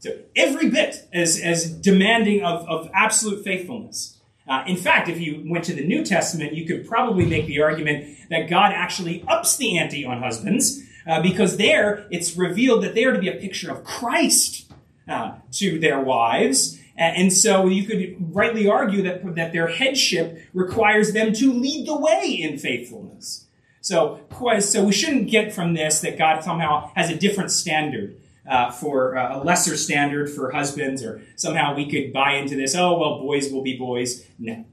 So 0.00 0.18
every 0.36 0.68
bit 0.68 1.08
as, 1.12 1.40
as 1.40 1.70
demanding 1.70 2.44
of, 2.44 2.68
of 2.68 2.90
absolute 2.94 3.42
faithfulness. 3.42 4.18
Uh, 4.46 4.62
in 4.66 4.76
fact, 4.76 5.08
if 5.08 5.18
you 5.18 5.42
went 5.46 5.64
to 5.64 5.74
the 5.74 5.84
New 5.84 6.04
Testament, 6.04 6.52
you 6.52 6.66
could 6.66 6.86
probably 6.86 7.26
make 7.26 7.46
the 7.46 7.60
argument 7.60 8.16
that 8.30 8.48
God 8.48 8.72
actually 8.72 9.24
ups 9.26 9.56
the 9.56 9.76
ante 9.78 10.04
on 10.04 10.22
husbands 10.22 10.82
uh, 11.06 11.20
because 11.20 11.56
there 11.56 12.06
it's 12.10 12.36
revealed 12.36 12.84
that 12.84 12.94
they 12.94 13.04
are 13.04 13.12
to 13.12 13.18
be 13.18 13.28
a 13.28 13.36
picture 13.36 13.70
of 13.70 13.82
Christ 13.82 14.65
uh, 15.08 15.32
to 15.52 15.78
their 15.78 16.00
wives. 16.00 16.78
And 16.98 17.30
so 17.30 17.66
you 17.66 17.84
could 17.84 18.34
rightly 18.34 18.66
argue 18.68 19.02
that, 19.02 19.34
that 19.34 19.52
their 19.52 19.68
headship 19.68 20.42
requires 20.54 21.12
them 21.12 21.34
to 21.34 21.52
lead 21.52 21.86
the 21.86 21.96
way 21.96 22.26
in 22.40 22.58
faithfulness. 22.58 23.46
So, 23.82 24.20
so 24.60 24.84
we 24.84 24.92
shouldn't 24.92 25.30
get 25.30 25.52
from 25.52 25.74
this 25.74 26.00
that 26.00 26.18
God 26.18 26.42
somehow 26.42 26.90
has 26.96 27.10
a 27.10 27.14
different 27.14 27.50
standard 27.50 28.18
uh, 28.48 28.70
for 28.70 29.16
uh, 29.16 29.38
a 29.38 29.44
lesser 29.44 29.76
standard 29.76 30.30
for 30.30 30.52
husbands, 30.52 31.02
or 31.02 31.22
somehow 31.36 31.74
we 31.74 31.88
could 31.88 32.12
buy 32.12 32.34
into 32.34 32.56
this, 32.56 32.74
oh, 32.74 32.98
well, 32.98 33.18
boys 33.18 33.52
will 33.52 33.62
be 33.62 33.76
boys. 33.76 34.26
No. 34.38 34.64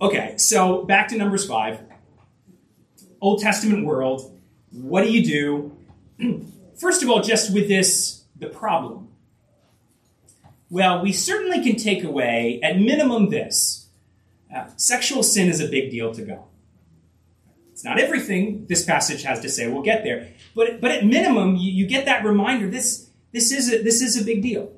Okay, 0.00 0.34
so 0.36 0.84
back 0.84 1.08
to 1.08 1.16
Numbers 1.16 1.46
5. 1.46 1.80
Old 3.20 3.40
Testament 3.40 3.84
world, 3.84 4.38
what 4.70 5.02
do 5.02 5.10
you 5.10 5.24
do? 6.20 6.46
First 6.76 7.02
of 7.02 7.10
all, 7.10 7.22
just 7.22 7.52
with 7.52 7.66
this, 7.66 8.17
the 8.38 8.48
problem. 8.48 9.08
Well, 10.70 11.02
we 11.02 11.12
certainly 11.12 11.62
can 11.62 11.76
take 11.76 12.04
away, 12.04 12.60
at 12.62 12.78
minimum, 12.78 13.30
this 13.30 13.88
uh, 14.54 14.66
sexual 14.76 15.22
sin 15.22 15.48
is 15.48 15.60
a 15.60 15.68
big 15.68 15.90
deal 15.90 16.12
to 16.14 16.22
God. 16.22 16.44
It's 17.72 17.84
not 17.84 17.98
everything 17.98 18.66
this 18.66 18.84
passage 18.84 19.22
has 19.22 19.40
to 19.40 19.48
say. 19.48 19.68
We'll 19.68 19.82
get 19.82 20.04
there. 20.04 20.28
But, 20.54 20.80
but 20.80 20.90
at 20.90 21.06
minimum, 21.06 21.56
you, 21.56 21.70
you 21.70 21.86
get 21.86 22.06
that 22.06 22.24
reminder 22.24 22.68
this, 22.68 23.08
this, 23.32 23.52
is 23.52 23.72
a, 23.72 23.82
this 23.82 24.02
is 24.02 24.20
a 24.20 24.24
big 24.24 24.42
deal. 24.42 24.72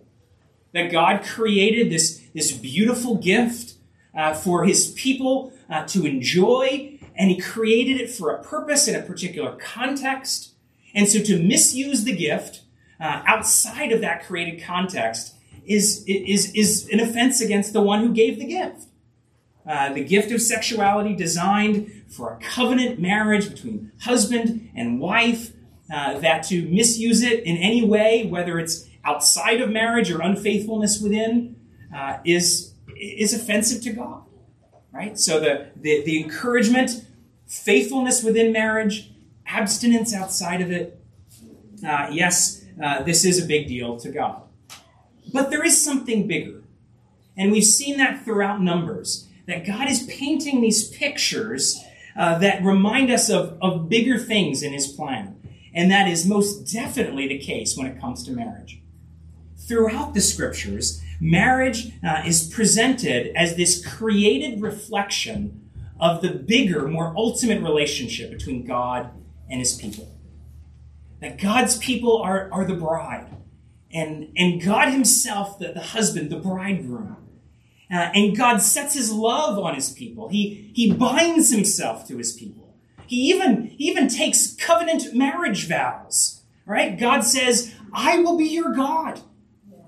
That 0.72 0.92
God 0.92 1.24
created 1.24 1.90
this, 1.90 2.22
this 2.34 2.52
beautiful 2.52 3.16
gift 3.16 3.74
uh, 4.14 4.34
for 4.34 4.64
his 4.64 4.92
people 4.92 5.52
uh, 5.68 5.86
to 5.86 6.06
enjoy, 6.06 6.98
and 7.16 7.30
he 7.30 7.40
created 7.40 8.00
it 8.00 8.10
for 8.10 8.30
a 8.30 8.42
purpose 8.42 8.86
in 8.86 8.94
a 8.94 9.02
particular 9.02 9.56
context. 9.56 10.52
And 10.94 11.08
so 11.08 11.20
to 11.22 11.42
misuse 11.42 12.04
the 12.04 12.14
gift 12.14 12.62
uh, 13.00 13.22
outside 13.26 13.92
of 13.92 14.00
that 14.00 14.26
created 14.26 14.62
context 14.62 15.34
is, 15.64 16.04
is, 16.06 16.52
is 16.54 16.88
an 16.92 17.00
offense 17.00 17.40
against 17.40 17.72
the 17.72 17.80
one 17.80 18.00
who 18.00 18.12
gave 18.12 18.38
the 18.38 18.44
gift. 18.44 18.86
Uh, 19.66 19.92
the 19.92 20.02
gift 20.04 20.32
of 20.32 20.40
sexuality 20.40 21.14
designed 21.14 22.04
for 22.08 22.32
a 22.32 22.36
covenant 22.38 22.98
marriage 22.98 23.48
between 23.48 23.92
husband 24.00 24.70
and 24.74 25.00
wife, 25.00 25.52
uh, 25.92 26.18
that 26.18 26.42
to 26.42 26.68
misuse 26.68 27.22
it 27.22 27.44
in 27.44 27.56
any 27.56 27.84
way, 27.84 28.26
whether 28.26 28.58
it's 28.58 28.88
outside 29.04 29.60
of 29.60 29.70
marriage 29.70 30.10
or 30.10 30.20
unfaithfulness 30.20 31.00
within, 31.00 31.56
uh, 31.94 32.18
is, 32.24 32.74
is 32.96 33.34
offensive 33.34 33.82
to 33.82 33.92
God. 33.92 34.22
Right? 34.92 35.18
So 35.18 35.40
the, 35.40 35.70
the, 35.76 36.02
the 36.04 36.22
encouragement, 36.22 37.04
faithfulness 37.46 38.22
within 38.22 38.52
marriage, 38.52 39.12
abstinence 39.46 40.14
outside 40.14 40.60
of 40.60 40.70
it, 40.70 41.00
uh, 41.86 42.08
yes, 42.10 42.59
uh, 42.82 43.02
this 43.02 43.24
is 43.24 43.42
a 43.42 43.46
big 43.46 43.68
deal 43.68 43.98
to 43.98 44.10
God. 44.10 44.42
But 45.32 45.50
there 45.50 45.64
is 45.64 45.82
something 45.82 46.26
bigger. 46.26 46.62
And 47.36 47.52
we've 47.52 47.64
seen 47.64 47.98
that 47.98 48.24
throughout 48.24 48.60
Numbers 48.60 49.28
that 49.46 49.66
God 49.66 49.88
is 49.88 50.06
painting 50.06 50.60
these 50.60 50.88
pictures 50.88 51.82
uh, 52.16 52.38
that 52.38 52.62
remind 52.62 53.10
us 53.10 53.30
of, 53.30 53.58
of 53.60 53.88
bigger 53.88 54.18
things 54.18 54.62
in 54.62 54.72
His 54.72 54.86
plan. 54.86 55.36
And 55.72 55.90
that 55.90 56.08
is 56.08 56.26
most 56.26 56.72
definitely 56.72 57.28
the 57.28 57.38
case 57.38 57.76
when 57.76 57.86
it 57.86 58.00
comes 58.00 58.24
to 58.24 58.32
marriage. 58.32 58.80
Throughout 59.56 60.14
the 60.14 60.20
scriptures, 60.20 61.00
marriage 61.20 61.92
uh, 62.02 62.22
is 62.26 62.48
presented 62.52 63.34
as 63.36 63.56
this 63.56 63.84
created 63.86 64.60
reflection 64.60 65.70
of 66.00 66.22
the 66.22 66.30
bigger, 66.30 66.88
more 66.88 67.14
ultimate 67.16 67.62
relationship 67.62 68.30
between 68.30 68.66
God 68.66 69.10
and 69.48 69.60
His 69.60 69.74
people. 69.74 70.08
That 71.20 71.40
God's 71.40 71.76
people 71.78 72.18
are, 72.18 72.48
are 72.52 72.64
the 72.64 72.74
bride, 72.74 73.36
and, 73.92 74.32
and 74.36 74.62
God 74.62 74.90
Himself, 74.90 75.58
the, 75.58 75.72
the 75.72 75.80
husband, 75.80 76.30
the 76.30 76.38
bridegroom. 76.38 77.16
Uh, 77.92 78.08
and 78.14 78.36
God 78.36 78.58
sets 78.58 78.94
his 78.94 79.12
love 79.12 79.58
on 79.58 79.74
his 79.74 79.90
people. 79.90 80.28
He, 80.28 80.70
he 80.74 80.92
binds 80.92 81.50
himself 81.50 82.06
to 82.06 82.18
his 82.18 82.32
people. 82.32 82.76
He 83.06 83.30
even, 83.30 83.66
he 83.66 83.88
even 83.88 84.06
takes 84.06 84.54
covenant 84.54 85.12
marriage 85.12 85.66
vows. 85.66 86.42
Right? 86.64 86.96
God 86.96 87.22
says, 87.22 87.74
I 87.92 88.18
will 88.18 88.38
be 88.38 88.44
your 88.44 88.72
God. 88.72 89.20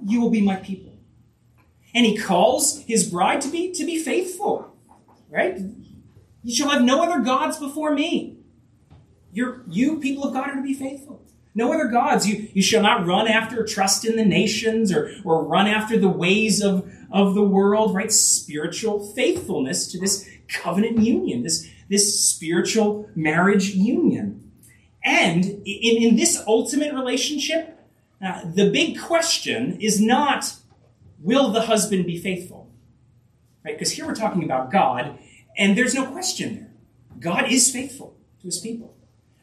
You 0.04 0.20
will 0.20 0.30
be 0.30 0.40
my 0.40 0.56
people. 0.56 0.98
And 1.94 2.04
he 2.04 2.16
calls 2.16 2.82
his 2.82 3.08
bride 3.08 3.40
to 3.42 3.48
be, 3.48 3.70
to 3.70 3.84
be 3.84 3.98
faithful. 3.98 4.76
Right? 5.30 5.60
You 6.42 6.54
shall 6.54 6.70
have 6.70 6.82
no 6.82 7.04
other 7.04 7.20
gods 7.20 7.58
before 7.58 7.94
me. 7.94 8.38
You're, 9.32 9.62
you, 9.68 10.00
people 10.00 10.24
of 10.24 10.34
God, 10.34 10.50
are 10.50 10.56
to 10.56 10.62
be 10.62 10.74
faithful. 10.74 11.21
No 11.54 11.72
other 11.72 11.88
gods. 11.88 12.26
You, 12.26 12.48
you 12.52 12.62
shall 12.62 12.82
not 12.82 13.06
run 13.06 13.28
after 13.28 13.64
trust 13.64 14.04
in 14.04 14.16
the 14.16 14.24
nations 14.24 14.92
or, 14.92 15.14
or 15.24 15.44
run 15.44 15.66
after 15.66 15.98
the 15.98 16.08
ways 16.08 16.62
of, 16.62 16.90
of 17.10 17.34
the 17.34 17.42
world, 17.42 17.94
right? 17.94 18.10
Spiritual 18.10 19.12
faithfulness 19.12 19.90
to 19.92 19.98
this 19.98 20.28
covenant 20.48 20.98
union, 20.98 21.42
this, 21.42 21.68
this 21.88 22.26
spiritual 22.26 23.08
marriage 23.14 23.70
union. 23.70 24.50
And 25.04 25.44
in, 25.44 26.02
in 26.02 26.16
this 26.16 26.42
ultimate 26.46 26.94
relationship, 26.94 27.78
uh, 28.24 28.42
the 28.54 28.70
big 28.70 29.00
question 29.00 29.78
is 29.80 30.00
not, 30.00 30.54
will 31.20 31.50
the 31.50 31.62
husband 31.62 32.06
be 32.06 32.18
faithful? 32.18 32.70
Right? 33.64 33.74
Because 33.74 33.92
here 33.92 34.06
we're 34.06 34.14
talking 34.14 34.44
about 34.44 34.70
God, 34.70 35.18
and 35.58 35.76
there's 35.76 35.94
no 35.94 36.06
question 36.06 36.54
there. 36.54 36.72
God 37.18 37.50
is 37.50 37.70
faithful 37.70 38.16
to 38.40 38.46
his 38.46 38.58
people. 38.58 38.94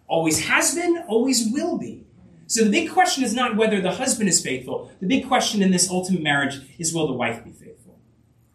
Always 0.10 0.48
has 0.48 0.74
been, 0.74 1.04
always 1.08 1.48
will 1.52 1.78
be. 1.78 2.04
So 2.48 2.64
the 2.64 2.72
big 2.72 2.92
question 2.92 3.24
is 3.24 3.36
not 3.36 3.56
whether 3.56 3.80
the 3.80 3.92
husband 3.92 4.28
is 4.28 4.42
faithful. 4.42 4.92
The 5.00 5.06
big 5.06 5.28
question 5.28 5.62
in 5.62 5.70
this 5.70 5.88
ultimate 5.88 6.24
marriage 6.24 6.60
is 6.80 6.92
will 6.92 7.06
the 7.06 7.14
wife 7.14 7.44
be 7.44 7.52
faithful? 7.52 8.00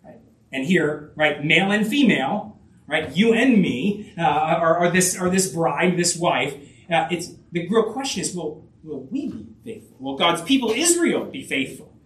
Right? 0.04 0.18
And 0.52 0.66
here, 0.66 1.12
right, 1.14 1.44
male 1.44 1.70
and 1.70 1.86
female, 1.86 2.58
right, 2.88 3.16
you 3.16 3.32
and 3.34 3.62
me, 3.62 4.12
uh, 4.18 4.22
are, 4.22 4.78
are, 4.78 4.90
this 4.90 5.16
are 5.16 5.30
this 5.30 5.52
bride, 5.52 5.96
this 5.96 6.16
wife. 6.16 6.54
Uh, 6.90 7.06
it's 7.12 7.34
the 7.52 7.68
real 7.68 7.92
question 7.92 8.20
is 8.20 8.34
will 8.34 8.68
will 8.82 9.04
we 9.04 9.28
be 9.28 9.46
faithful? 9.64 9.96
Will 10.00 10.16
God's 10.16 10.42
people 10.42 10.72
Israel 10.72 11.26
be 11.26 11.44
faithful? 11.44 11.96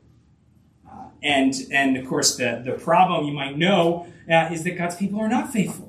Uh, 0.87 1.07
and 1.23 1.55
and 1.73 1.97
of 1.97 2.07
course 2.07 2.37
the 2.37 2.63
the 2.67 2.73
problem 2.73 3.25
you 3.25 3.33
might 3.33 3.57
know 3.57 4.07
uh, 4.31 4.51
is 4.53 4.63
that 4.65 4.77
God's 4.77 4.97
people 4.97 5.19
are 5.21 5.29
not 5.29 5.51
faithful. 5.51 5.88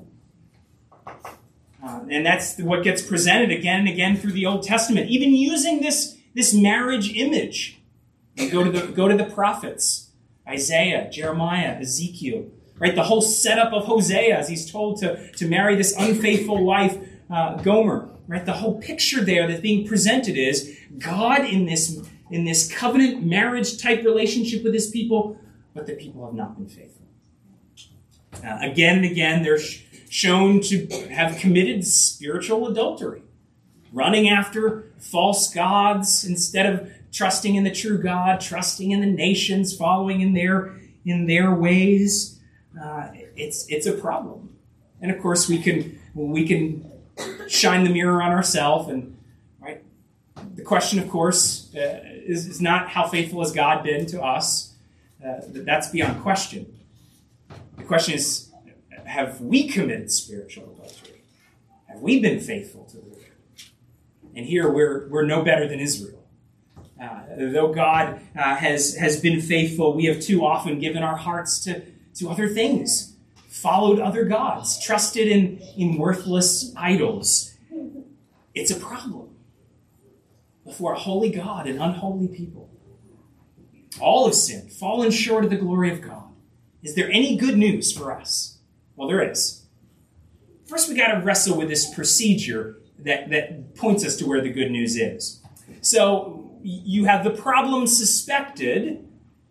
Uh, 1.82 2.00
and 2.10 2.26
that's 2.26 2.58
what 2.58 2.82
gets 2.82 3.02
presented 3.02 3.50
again 3.50 3.80
and 3.80 3.88
again 3.88 4.16
through 4.16 4.32
the 4.32 4.46
Old 4.46 4.62
Testament, 4.62 5.08
even 5.08 5.34
using 5.34 5.80
this, 5.80 6.18
this 6.34 6.52
marriage 6.52 7.14
image. 7.16 7.80
You 8.36 8.50
go 8.50 8.64
to 8.64 8.70
the 8.70 8.86
go 8.88 9.08
to 9.08 9.16
the 9.16 9.24
prophets, 9.24 10.10
Isaiah, 10.48 11.10
Jeremiah, 11.10 11.78
Ezekiel, 11.80 12.46
right? 12.78 12.94
The 12.94 13.04
whole 13.04 13.22
setup 13.22 13.72
of 13.72 13.84
Hosea 13.84 14.36
as 14.36 14.48
he's 14.48 14.70
told 14.70 14.98
to, 15.00 15.30
to 15.32 15.48
marry 15.48 15.74
this 15.76 15.94
unfaithful 15.96 16.64
wife, 16.64 16.96
uh, 17.30 17.56
Gomer, 17.56 18.08
right? 18.28 18.44
The 18.44 18.54
whole 18.54 18.80
picture 18.80 19.22
there 19.22 19.46
that's 19.46 19.60
being 19.60 19.86
presented 19.86 20.36
is 20.36 20.76
God 20.98 21.44
in 21.44 21.66
this 21.66 22.00
in 22.30 22.44
this 22.44 22.72
covenant 22.72 23.24
marriage 23.26 23.80
type 23.82 24.04
relationship 24.04 24.62
with 24.62 24.72
his 24.72 24.88
people, 24.88 25.38
but 25.74 25.86
the 25.86 25.94
people 25.94 26.24
have 26.24 26.34
not 26.34 26.56
been 26.56 26.68
faithful. 26.68 27.06
Uh, 28.44 28.58
again 28.62 28.98
and 28.98 29.04
again, 29.04 29.42
there's 29.42 29.82
shown 30.10 30.60
to 30.60 30.88
have 31.08 31.38
committed 31.38 31.86
spiritual 31.86 32.66
adultery, 32.66 33.22
running 33.92 34.28
after 34.28 34.92
false 34.98 35.54
gods 35.54 36.24
instead 36.24 36.66
of 36.66 36.92
trusting 37.12 37.54
in 37.54 37.62
the 37.62 37.70
true 37.70 37.96
God, 37.96 38.40
trusting 38.40 38.90
in 38.90 39.00
the 39.00 39.06
nations, 39.06 39.74
following 39.74 40.20
in 40.20 40.34
their 40.34 40.76
in 41.06 41.26
their 41.26 41.54
ways. 41.54 42.40
Uh, 42.78 43.08
it's 43.36 43.66
it's 43.68 43.86
a 43.86 43.92
problem, 43.92 44.56
and 45.00 45.12
of 45.12 45.22
course 45.22 45.48
we 45.48 45.62
can 45.62 45.96
we 46.12 46.44
can 46.44 46.90
shine 47.46 47.84
the 47.84 47.90
mirror 47.90 48.20
on 48.20 48.32
ourselves 48.32 48.88
and 48.88 49.16
right. 49.60 49.84
The 50.56 50.62
question, 50.62 50.98
of 50.98 51.08
course, 51.08 51.72
uh, 51.76 52.00
is, 52.04 52.46
is 52.46 52.60
not 52.60 52.88
how 52.88 53.06
faithful 53.06 53.42
has 53.42 53.52
God 53.52 53.84
been 53.84 54.06
to 54.06 54.20
us. 54.20 54.74
Uh, 55.24 55.40
that's 55.46 55.88
beyond 55.90 56.20
question. 56.20 56.66
The 57.76 57.84
question 57.84 58.14
is 58.14 58.49
have 59.10 59.40
we 59.40 59.66
committed 59.66 60.10
spiritual 60.12 60.72
adultery? 60.72 61.22
Have 61.88 62.00
we 62.00 62.20
been 62.20 62.38
faithful 62.38 62.84
to 62.84 62.96
the 62.96 63.02
Lord? 63.02 63.24
And 64.36 64.46
here 64.46 64.70
we're, 64.70 65.08
we're 65.08 65.26
no 65.26 65.42
better 65.42 65.66
than 65.66 65.80
Israel. 65.80 66.24
Uh, 67.00 67.22
though 67.36 67.72
God 67.72 68.20
uh, 68.36 68.54
has, 68.54 68.94
has 68.96 69.20
been 69.20 69.40
faithful, 69.40 69.94
we 69.94 70.04
have 70.04 70.20
too 70.20 70.44
often 70.44 70.78
given 70.78 71.02
our 71.02 71.16
hearts 71.16 71.58
to, 71.64 71.82
to 72.16 72.28
other 72.28 72.48
things, 72.48 73.16
followed 73.48 73.98
other 73.98 74.24
gods, 74.24 74.78
trusted 74.80 75.26
in, 75.26 75.58
in 75.76 75.98
worthless 75.98 76.72
idols. 76.76 77.54
It's 78.54 78.70
a 78.70 78.76
problem 78.76 79.30
before 80.64 80.92
a 80.92 80.98
holy 80.98 81.30
God 81.30 81.66
and 81.66 81.82
unholy 81.82 82.28
people. 82.28 82.70
All 84.00 84.26
have 84.26 84.36
sinned, 84.36 84.72
fallen 84.72 85.10
short 85.10 85.42
of 85.42 85.50
the 85.50 85.56
glory 85.56 85.90
of 85.90 86.00
God. 86.00 86.28
Is 86.82 86.94
there 86.94 87.10
any 87.10 87.36
good 87.36 87.58
news 87.58 87.90
for 87.90 88.12
us? 88.12 88.59
Well, 89.00 89.08
there 89.08 89.22
is. 89.22 89.62
First, 90.66 90.90
we 90.90 90.94
got 90.94 91.14
to 91.14 91.20
wrestle 91.22 91.56
with 91.56 91.70
this 91.70 91.88
procedure 91.94 92.82
that, 92.98 93.30
that 93.30 93.74
points 93.74 94.04
us 94.04 94.14
to 94.16 94.26
where 94.28 94.42
the 94.42 94.50
good 94.50 94.70
news 94.70 94.94
is. 94.94 95.40
So, 95.80 96.50
you 96.62 97.06
have 97.06 97.24
the 97.24 97.30
problem 97.30 97.86
suspected 97.86 99.08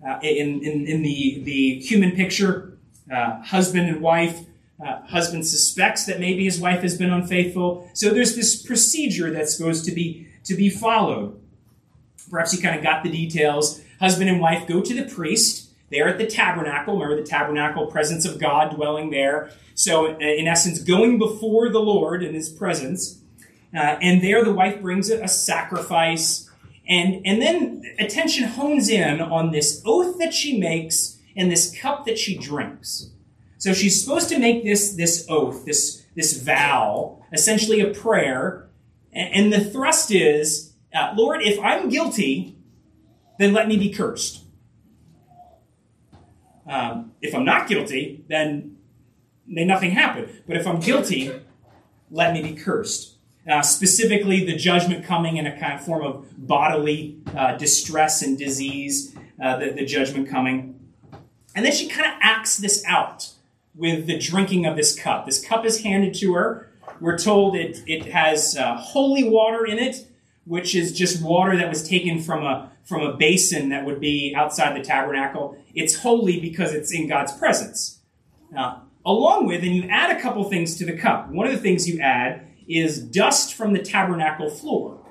uh, 0.07 0.19
in, 0.21 0.63
in, 0.63 0.85
in 0.85 1.01
the, 1.01 1.41
the 1.43 1.79
human 1.79 2.11
picture 2.11 2.77
uh, 3.11 3.41
husband 3.41 3.89
and 3.89 4.01
wife. 4.01 4.41
Uh, 4.85 5.01
husband 5.07 5.47
suspects 5.47 6.05
that 6.05 6.19
maybe 6.19 6.43
his 6.43 6.59
wife 6.59 6.83
has 6.83 6.95
been 6.95 7.11
unfaithful. 7.11 7.89
So 7.95 8.11
there's 8.11 8.35
this 8.35 8.61
procedure 8.61 9.31
that's 9.31 9.57
supposed 9.57 9.83
to 9.85 9.91
be 9.91 10.27
to 10.43 10.53
be 10.53 10.69
followed. 10.69 11.41
Perhaps 12.29 12.53
you 12.53 12.61
kind 12.61 12.77
of 12.77 12.83
got 12.83 13.03
the 13.03 13.09
details. 13.09 13.81
Husband 13.99 14.29
and 14.29 14.39
wife 14.39 14.67
go 14.67 14.79
to 14.79 14.93
the 14.93 15.11
priest. 15.11 15.68
They're 15.91 16.08
at 16.08 16.17
the 16.17 16.27
tabernacle. 16.27 16.93
Remember 16.93 17.22
the 17.22 17.27
tabernacle, 17.27 17.88
presence 17.88 18.25
of 18.25 18.39
God 18.39 18.75
dwelling 18.75 19.10
there. 19.10 19.51
So, 19.75 20.17
in 20.17 20.48
essence, 20.48 20.79
going 20.79 21.17
before 21.17 21.69
the 21.69 21.79
Lord 21.79 22.24
in 22.24 22.34
his 22.34 22.50
presence. 22.50 23.22
Uh, 23.74 23.98
and 24.01 24.24
there 24.24 24.43
the 24.43 24.53
wife 24.53 24.81
brings 24.81 25.10
a, 25.10 25.24
a 25.24 25.27
sacrifice. 25.27 26.50
And, 26.88 27.25
and 27.25 27.41
then 27.41 27.84
attention 28.00 28.46
hones 28.46 28.89
in 28.89 29.22
on 29.22 29.51
this 29.51 29.81
oath 29.86 30.17
that 30.19 30.34
she 30.34 30.58
makes 30.60 31.19
and 31.36 31.51
this 31.51 31.75
cup 31.79 32.05
that 32.05 32.17
she 32.17 32.38
drinks. 32.38 33.12
So 33.58 33.74
she's 33.74 34.01
supposed 34.01 34.29
to 34.29 34.39
make 34.39 34.63
this, 34.63 34.93
this 34.93 35.25
oath, 35.29 35.65
this, 35.65 36.03
this 36.15 36.41
vow, 36.41 37.24
essentially 37.31 37.81
a 37.81 37.93
prayer. 37.93 38.69
And, 39.13 39.34
and 39.34 39.53
the 39.53 39.63
thrust 39.63 40.12
is, 40.12 40.74
uh, 40.93 41.13
Lord, 41.15 41.41
if 41.43 41.60
I'm 41.60 41.89
guilty, 41.89 42.58
then 43.38 43.53
let 43.53 43.67
me 43.67 43.77
be 43.77 43.91
cursed. 43.91 44.43
Um, 46.69 47.13
if 47.19 47.33
I'm 47.33 47.45
not 47.45 47.67
guilty, 47.67 48.23
then 48.29 48.77
may 49.47 49.65
nothing 49.65 49.91
happen. 49.91 50.29
But 50.47 50.55
if 50.55 50.67
I'm 50.67 50.79
guilty, 50.79 51.31
let 52.11 52.33
me 52.33 52.43
be 52.43 52.53
cursed. 52.53 53.15
Uh, 53.49 53.63
specifically, 53.63 54.45
the 54.45 54.55
judgment 54.55 55.03
coming 55.03 55.38
in 55.38 55.47
a 55.47 55.59
kind 55.59 55.73
of 55.73 55.83
form 55.83 56.05
of 56.05 56.27
bodily 56.38 57.17
uh, 57.35 57.57
distress 57.57 58.21
and 58.21 58.38
disease, 58.38 59.15
uh, 59.43 59.57
the, 59.57 59.71
the 59.71 59.85
judgment 59.85 60.29
coming. 60.29 60.79
And 61.55 61.65
then 61.65 61.71
she 61.71 61.88
kind 61.88 62.05
of 62.05 62.13
acts 62.21 62.57
this 62.57 62.83
out 62.85 63.31
with 63.73 64.05
the 64.05 64.19
drinking 64.19 64.67
of 64.67 64.75
this 64.75 64.97
cup. 64.97 65.25
This 65.25 65.43
cup 65.43 65.65
is 65.65 65.81
handed 65.81 66.13
to 66.15 66.33
her. 66.33 66.71
We're 66.99 67.17
told 67.17 67.55
it, 67.55 67.81
it 67.88 68.05
has 68.07 68.55
uh, 68.55 68.75
holy 68.75 69.27
water 69.27 69.65
in 69.65 69.79
it, 69.79 70.05
which 70.45 70.75
is 70.75 70.91
just 70.91 71.23
water 71.23 71.57
that 71.57 71.69
was 71.69 71.88
taken 71.88 72.21
from 72.21 72.43
a, 72.43 72.71
from 72.89 73.03
a 73.03 73.15
basin 73.15 73.69
that 73.69 73.86
would 73.86 74.00
be 74.00 74.34
outside 74.36 74.75
the 74.75 74.84
tabernacle. 74.84 75.55
It's 75.75 75.98
holy 75.98 76.39
because 76.39 76.74
it's 76.74 76.91
in 76.91 77.08
God's 77.08 77.31
presence. 77.31 78.00
Now, 78.51 78.88
along 79.05 79.46
with, 79.46 79.62
and 79.62 79.75
you 79.75 79.84
add 79.84 80.17
a 80.17 80.19
couple 80.19 80.43
things 80.46 80.75
to 80.77 80.86
the 80.86 80.98
cup. 80.98 81.29
One 81.29 81.46
of 81.46 81.53
the 81.53 81.60
things 81.60 81.88
you 81.88 82.01
add 82.01 82.48
is 82.67 83.00
dust 83.00 83.53
from 83.53 83.74
the 83.74 83.79
tabernacle 83.79 84.50
floor. 84.50 85.05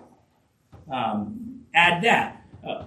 Um, 0.93 1.67
add 1.73 2.03
that. 2.03 2.45
Uh, 2.67 2.87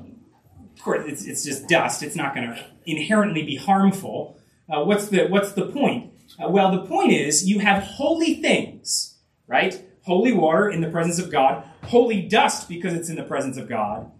of 0.76 0.82
course, 0.84 1.06
it's, 1.08 1.26
it's 1.26 1.46
just 1.46 1.70
dust. 1.70 2.04
It's 2.04 2.18
not 2.18 2.36
going 2.36 2.50
to 2.50 2.66
inherently 2.86 3.44
be 3.44 3.56
harmful. 3.56 4.38
Uh, 4.70 4.84
what's 4.84 5.08
the 5.08 5.28
what's 5.28 5.54
the 5.54 5.68
point? 5.68 6.12
Uh, 6.38 6.50
well, 6.50 6.70
the 6.70 6.86
point 6.86 7.14
is 7.14 7.48
you 7.48 7.60
have 7.60 7.82
holy 7.84 8.42
things, 8.42 9.20
right? 9.48 9.82
Holy 10.04 10.34
water 10.34 10.70
in 10.70 10.82
the 10.82 10.90
presence 10.90 11.18
of 11.20 11.32
God, 11.32 11.64
holy 11.84 12.24
dust 12.24 12.68
because 12.68 12.94
it's 12.94 13.10
in 13.10 13.16
the 13.16 13.24
presence 13.24 13.56
of 13.56 13.70
God. 13.70 14.12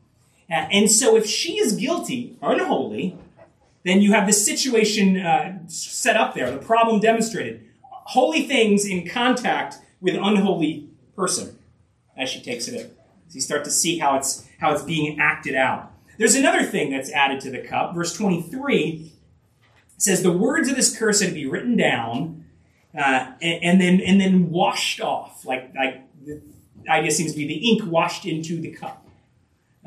Uh, 0.52 0.68
and 0.72 0.92
so, 0.92 1.16
if 1.16 1.26
she 1.26 1.58
is 1.60 1.74
guilty, 1.78 2.38
unholy, 2.42 3.18
then 3.86 4.02
you 4.02 4.12
have 4.12 4.28
the 4.28 4.34
situation 4.34 5.18
uh, 5.18 5.60
set 5.68 6.18
up 6.18 6.36
there, 6.36 6.52
the 6.52 6.58
problem 6.58 7.00
demonstrated. 7.00 7.66
Holy 7.82 8.44
things 8.44 8.86
in 8.86 9.08
contact 9.08 9.78
with 10.02 10.16
unholy 10.16 10.90
person 11.16 11.58
as 12.18 12.30
she 12.30 12.42
takes 12.42 12.68
it 12.68 12.74
in. 12.74 12.88
So 13.28 13.36
you 13.36 13.42
start 13.42 13.64
to 13.64 13.72
see 13.72 13.98
how 13.98 14.18
it's 14.18 14.46
how 14.60 14.74
it's 14.74 14.84
being 14.84 15.20
acted 15.20 15.56
out. 15.56 15.92
There's 16.18 16.36
another 16.36 16.64
thing 16.64 16.92
that's 16.92 17.12
added 17.12 17.42
to 17.42 17.50
the 17.50 17.60
cup. 17.60 17.96
Verse 17.96 18.16
23 18.16 19.12
says, 19.98 20.22
The 20.22 20.32
words 20.32 20.70
of 20.70 20.76
this 20.76 20.96
curse 20.96 21.22
are 21.22 21.28
to 21.28 21.32
be 21.32 21.48
written 21.48 21.78
down 21.78 22.46
uh, 22.96 23.32
and, 23.42 23.64
and, 23.64 23.82
then, 23.82 24.02
and 24.02 24.22
then 24.22 24.52
washed 24.52 25.02
off. 25.02 25.46
Like, 25.46 25.74
like 25.76 26.04
the 26.24 26.42
idea 26.90 27.12
seems 27.12 27.32
to 27.32 27.38
be 27.38 27.48
the 27.48 27.70
ink 27.70 27.90
washed 27.90 28.26
into 28.26 28.62
the 28.62 28.72
cup. 28.72 29.08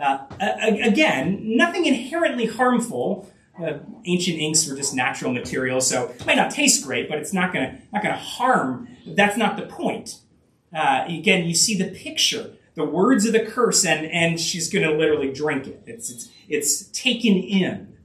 Uh, 0.01 0.27
again, 0.41 1.41
nothing 1.57 1.87
inherently 1.87 2.47
harmful. 2.47 3.31
Uh, 3.59 3.79
ancient 4.07 4.39
inks 4.39 4.67
were 4.67 4.75
just 4.75 4.95
natural 4.95 5.33
materials, 5.33 5.89
so 5.89 6.09
it 6.09 6.27
might 6.27 6.37
not 6.37 6.51
taste 6.51 6.85
great, 6.85 7.09
but 7.09 7.19
it's 7.19 7.33
not 7.33 7.53
going 7.53 7.65
to 7.65 7.79
not 7.93 8.03
to 8.03 8.13
harm. 8.13 8.89
That's 9.07 9.37
not 9.37 9.57
the 9.57 9.67
point. 9.67 10.19
Uh, 10.75 11.05
again, 11.07 11.45
you 11.45 11.55
see 11.55 11.79
the 11.79 11.91
picture 11.91 12.51
the 12.75 12.85
words 12.85 13.25
of 13.25 13.33
the 13.33 13.45
curse, 13.45 13.85
and, 13.85 14.07
and 14.07 14.41
she's 14.41 14.73
going 14.73 14.89
to 14.89 14.97
literally 14.97 15.33
drink 15.33 15.67
it. 15.67 15.83
It's, 15.87 16.11
it's, 16.11 16.29
it's 16.49 16.85
taken 16.89 17.35
in, 17.35 17.97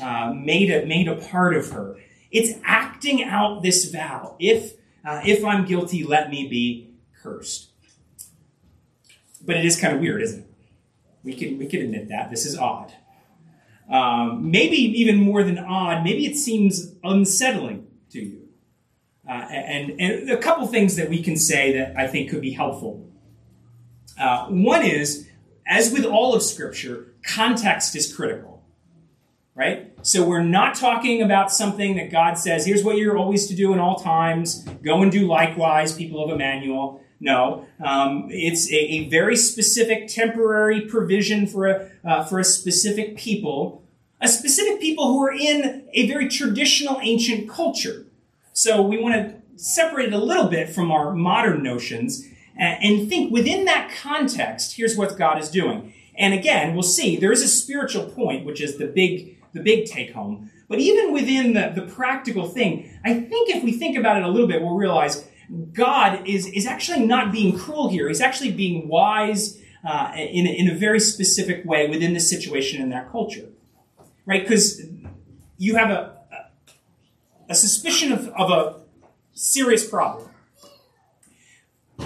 uh, 0.00 0.32
made, 0.34 0.70
a, 0.70 0.86
made 0.86 1.08
a 1.08 1.16
part 1.16 1.54
of 1.54 1.70
her. 1.70 1.96
It's 2.30 2.58
acting 2.64 3.22
out 3.22 3.62
this 3.62 3.90
vow. 3.90 4.36
If, 4.38 4.74
uh, 5.04 5.20
if 5.24 5.44
I'm 5.44 5.64
guilty, 5.64 6.04
let 6.04 6.30
me 6.30 6.48
be 6.48 6.90
cursed. 7.22 7.70
But 9.44 9.56
it 9.56 9.64
is 9.64 9.78
kind 9.78 9.94
of 9.94 10.00
weird, 10.00 10.22
isn't 10.22 10.40
it? 10.40 10.47
We 11.28 11.34
can, 11.34 11.58
we 11.58 11.66
can 11.66 11.82
admit 11.82 12.08
that. 12.08 12.30
This 12.30 12.46
is 12.46 12.56
odd. 12.56 12.92
Um, 13.90 14.50
maybe 14.50 14.76
even 14.76 15.16
more 15.16 15.42
than 15.44 15.58
odd, 15.58 16.02
maybe 16.04 16.26
it 16.26 16.36
seems 16.36 16.94
unsettling 17.04 17.86
to 18.10 18.20
you. 18.20 18.48
Uh, 19.28 19.32
and, 19.32 20.00
and 20.00 20.30
a 20.30 20.38
couple 20.38 20.66
things 20.66 20.96
that 20.96 21.08
we 21.10 21.22
can 21.22 21.36
say 21.36 21.72
that 21.78 21.96
I 21.96 22.06
think 22.06 22.30
could 22.30 22.40
be 22.40 22.52
helpful 22.52 23.08
uh, 24.18 24.46
one 24.46 24.84
is, 24.84 25.28
as 25.66 25.92
with 25.92 26.04
all 26.04 26.34
of 26.34 26.42
Scripture, 26.42 27.14
context 27.24 27.94
is 27.94 28.12
critical, 28.12 28.64
right? 29.54 29.92
So 30.02 30.26
we're 30.26 30.42
not 30.42 30.74
talking 30.74 31.22
about 31.22 31.52
something 31.52 31.96
that 31.96 32.10
God 32.10 32.34
says, 32.34 32.66
here's 32.66 32.82
what 32.82 32.96
you're 32.96 33.16
always 33.16 33.46
to 33.48 33.54
do 33.54 33.72
in 33.72 33.78
all 33.78 33.96
times, 33.96 34.64
go 34.82 35.02
and 35.02 35.12
do 35.12 35.26
likewise, 35.26 35.92
people 35.92 36.24
of 36.24 36.30
Emmanuel. 36.30 37.00
No, 37.20 37.66
um, 37.84 38.28
it's 38.30 38.70
a, 38.70 38.76
a, 38.76 39.08
very 39.08 39.36
specific 39.36 40.06
temporary 40.06 40.82
provision 40.82 41.48
for 41.48 41.66
a, 41.66 41.90
uh, 42.04 42.24
for 42.24 42.38
a 42.38 42.44
specific 42.44 43.16
people, 43.16 43.82
a 44.20 44.28
specific 44.28 44.80
people 44.80 45.08
who 45.08 45.24
are 45.24 45.32
in 45.32 45.84
a 45.92 46.06
very 46.06 46.28
traditional 46.28 47.00
ancient 47.02 47.50
culture. 47.50 48.06
So 48.52 48.82
we 48.82 49.02
want 49.02 49.16
to 49.16 49.34
separate 49.56 50.08
it 50.08 50.12
a 50.12 50.18
little 50.18 50.48
bit 50.48 50.70
from 50.70 50.92
our 50.92 51.12
modern 51.12 51.62
notions 51.64 52.24
and 52.58 53.08
think 53.08 53.32
within 53.32 53.64
that 53.66 53.92
context, 54.02 54.76
here's 54.76 54.96
what 54.96 55.16
God 55.16 55.40
is 55.40 55.50
doing. 55.50 55.94
And 56.16 56.34
again, 56.34 56.74
we'll 56.74 56.82
see 56.82 57.16
there 57.16 57.32
is 57.32 57.42
a 57.42 57.48
spiritual 57.48 58.06
point, 58.06 58.44
which 58.44 58.60
is 58.60 58.76
the 58.76 58.86
big, 58.86 59.38
the 59.52 59.60
big 59.60 59.86
take 59.86 60.12
home. 60.12 60.50
But 60.68 60.80
even 60.80 61.12
within 61.12 61.54
the, 61.54 61.72
the 61.74 61.82
practical 61.82 62.48
thing, 62.48 62.90
I 63.04 63.14
think 63.14 63.48
if 63.48 63.62
we 63.62 63.72
think 63.72 63.96
about 63.96 64.18
it 64.18 64.24
a 64.24 64.28
little 64.28 64.48
bit, 64.48 64.60
we'll 64.60 64.74
realize 64.74 65.26
God 65.72 66.26
is, 66.26 66.46
is 66.46 66.66
actually 66.66 67.06
not 67.06 67.32
being 67.32 67.58
cruel 67.58 67.88
here. 67.88 68.08
He's 68.08 68.20
actually 68.20 68.52
being 68.52 68.88
wise 68.88 69.58
uh, 69.86 70.12
in, 70.14 70.46
in 70.46 70.68
a 70.68 70.74
very 70.74 71.00
specific 71.00 71.64
way 71.64 71.88
within 71.88 72.12
the 72.12 72.20
situation 72.20 72.82
in 72.82 72.90
that 72.90 73.10
culture. 73.10 73.46
Right? 74.26 74.42
Because 74.42 74.82
you 75.56 75.76
have 75.76 75.90
a, 75.90 76.16
a 77.48 77.54
suspicion 77.54 78.12
of, 78.12 78.28
of 78.28 78.50
a 78.50 78.80
serious 79.32 79.88
problem 79.88 80.28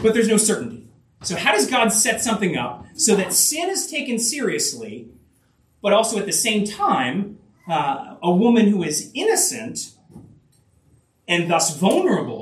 but 0.00 0.14
there's 0.14 0.28
no 0.28 0.37
certainty. 0.37 0.87
So, 1.22 1.37
how 1.37 1.52
does 1.52 1.68
God 1.68 1.90
set 1.90 2.20
something 2.22 2.57
up 2.57 2.87
so 2.94 3.14
that 3.16 3.33
sin 3.33 3.68
is 3.68 3.87
taken 3.87 4.18
seriously, 4.18 5.09
but 5.81 5.92
also 5.92 6.18
at 6.18 6.26
the 6.26 6.33
same 6.33 6.64
time, 6.64 7.38
uh, 7.68 8.16
a 8.22 8.31
woman 8.31 8.68
who 8.68 8.83
is 8.83 9.11
innocent 9.14 9.92
and 11.28 11.50
thus 11.50 11.76
vulnerable 11.76 12.41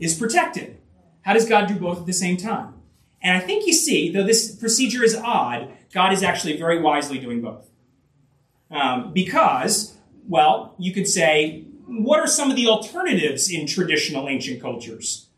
is 0.00 0.14
protected? 0.14 0.78
How 1.22 1.32
does 1.34 1.48
God 1.48 1.66
do 1.66 1.74
both 1.74 2.00
at 2.00 2.06
the 2.06 2.12
same 2.12 2.36
time? 2.36 2.74
And 3.20 3.36
I 3.36 3.40
think 3.40 3.66
you 3.66 3.72
see, 3.72 4.10
though 4.10 4.24
this 4.24 4.54
procedure 4.54 5.02
is 5.02 5.16
odd, 5.16 5.70
God 5.92 6.12
is 6.12 6.22
actually 6.22 6.56
very 6.56 6.80
wisely 6.80 7.18
doing 7.18 7.40
both. 7.40 7.68
Um, 8.70 9.12
because, 9.12 9.96
well, 10.28 10.74
you 10.78 10.92
could 10.92 11.08
say, 11.08 11.64
what 11.86 12.20
are 12.20 12.26
some 12.26 12.50
of 12.50 12.56
the 12.56 12.68
alternatives 12.68 13.50
in 13.50 13.66
traditional 13.66 14.28
ancient 14.28 14.60
cultures? 14.60 15.28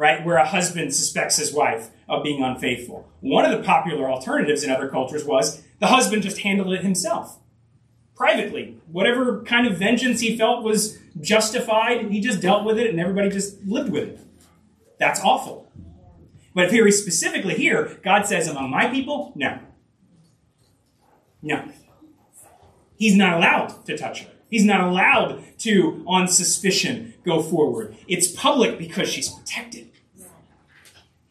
right, 0.00 0.24
where 0.24 0.36
a 0.36 0.46
husband 0.46 0.94
suspects 0.94 1.36
his 1.36 1.52
wife 1.52 1.90
of 2.08 2.24
being 2.24 2.42
unfaithful. 2.42 3.06
One 3.20 3.44
of 3.44 3.50
the 3.50 3.62
popular 3.62 4.10
alternatives 4.10 4.64
in 4.64 4.70
other 4.70 4.88
cultures 4.88 5.26
was 5.26 5.62
the 5.78 5.88
husband 5.88 6.22
just 6.22 6.38
handled 6.38 6.72
it 6.72 6.80
himself, 6.80 7.38
privately. 8.20 8.76
Whatever 8.92 9.42
kind 9.44 9.66
of 9.66 9.78
vengeance 9.78 10.20
he 10.20 10.36
felt 10.36 10.62
was 10.62 10.98
justified, 11.22 12.10
he 12.10 12.20
just 12.20 12.42
dealt 12.42 12.66
with 12.66 12.78
it 12.78 12.90
and 12.90 13.00
everybody 13.00 13.30
just 13.30 13.64
lived 13.64 13.90
with 13.90 14.08
it. 14.10 14.20
That's 14.98 15.20
awful. 15.20 15.72
But 16.54 16.70
very 16.70 16.92
specifically 16.92 17.54
here, 17.54 17.98
God 18.04 18.26
says, 18.26 18.46
among 18.46 18.68
my 18.68 18.88
people, 18.88 19.32
no. 19.34 19.58
No. 21.40 21.64
He's 22.98 23.16
not 23.16 23.38
allowed 23.38 23.86
to 23.86 23.96
touch 23.96 24.24
her. 24.24 24.30
He's 24.50 24.66
not 24.66 24.82
allowed 24.82 25.42
to, 25.60 26.04
on 26.06 26.28
suspicion, 26.28 27.14
go 27.24 27.42
forward. 27.42 27.96
It's 28.06 28.30
public 28.30 28.76
because 28.76 29.08
she's 29.08 29.30
protected. 29.30 29.88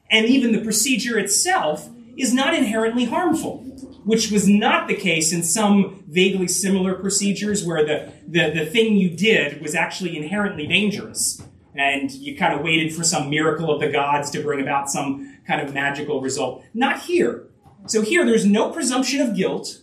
And 0.10 0.26
even 0.26 0.54
the 0.54 0.62
procedure 0.62 1.20
itself 1.20 1.88
is 2.20 2.34
not 2.34 2.54
inherently 2.54 3.06
harmful, 3.06 3.60
which 4.04 4.32
was 4.32 4.48
not 4.48 4.88
the 4.88 4.96
case 4.96 5.32
in 5.32 5.44
some 5.44 6.04
vaguely 6.08 6.48
similar 6.48 6.94
procedures 6.96 7.66
where 7.66 7.86
the, 7.86 8.12
the, 8.28 8.52
the 8.52 8.66
thing 8.66 8.96
you 8.96 9.10
did 9.16 9.62
was 9.62 9.76
actually 9.76 10.18
inherently 10.18 10.68
dangerous. 10.68 11.42
And 11.76 12.12
you 12.12 12.36
kind 12.36 12.54
of 12.54 12.62
waited 12.62 12.94
for 12.94 13.04
some 13.04 13.30
miracle 13.30 13.72
of 13.72 13.80
the 13.80 13.90
gods 13.90 14.30
to 14.32 14.42
bring 14.42 14.60
about 14.60 14.90
some 14.90 15.38
kind 15.48 15.62
of 15.62 15.74
magical 15.74 16.20
result. 16.20 16.64
Not 16.74 17.02
here. 17.02 17.48
So 17.86 18.02
here, 18.02 18.26
there's 18.26 18.46
no 18.46 18.72
presumption 18.72 19.22
of 19.22 19.36
guilt. 19.36 19.82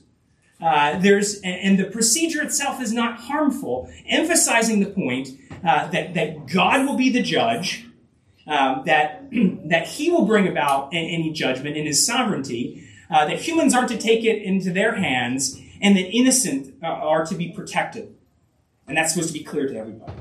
Uh, 0.61 0.99
there's 0.99 1.41
and 1.43 1.79
the 1.79 1.85
procedure 1.85 2.43
itself 2.43 2.81
is 2.81 2.93
not 2.93 3.19
harmful, 3.19 3.91
emphasizing 4.07 4.81
the 4.81 4.91
point 4.91 5.29
uh, 5.65 5.89
that 5.89 6.15
that 6.15 6.47
God 6.47 6.87
will 6.87 6.97
be 6.97 7.11
the 7.11 7.23
judge, 7.23 7.86
um, 8.47 8.83
that 8.87 9.29
that 9.69 9.87
He 9.87 10.11
will 10.11 10.27
bring 10.27 10.49
about 10.49 10.91
any 10.93 11.33
judgment 11.33 11.77
in 11.77 11.87
His 11.87 12.07
sovereignty, 12.07 12.89
uh, 13.11 13.27
that 13.27 13.41
humans 13.41 13.75
aren't 13.75 13.89
to 13.89 13.99
take 13.99 14.25
it 14.25 14.43
into 14.43 14.73
their 14.73 14.95
hands, 14.95 15.61
and 15.81 15.97
that 15.97 16.09
innocent 16.11 16.75
uh, 16.83 16.87
are 16.87 17.25
to 17.27 17.35
be 17.35 17.53
protected, 17.53 18.15
and 18.87 18.97
that's 18.97 19.13
supposed 19.13 19.33
to 19.33 19.39
be 19.39 19.45
clear 19.45 19.69
to 19.69 19.77
everybody. 19.77 20.13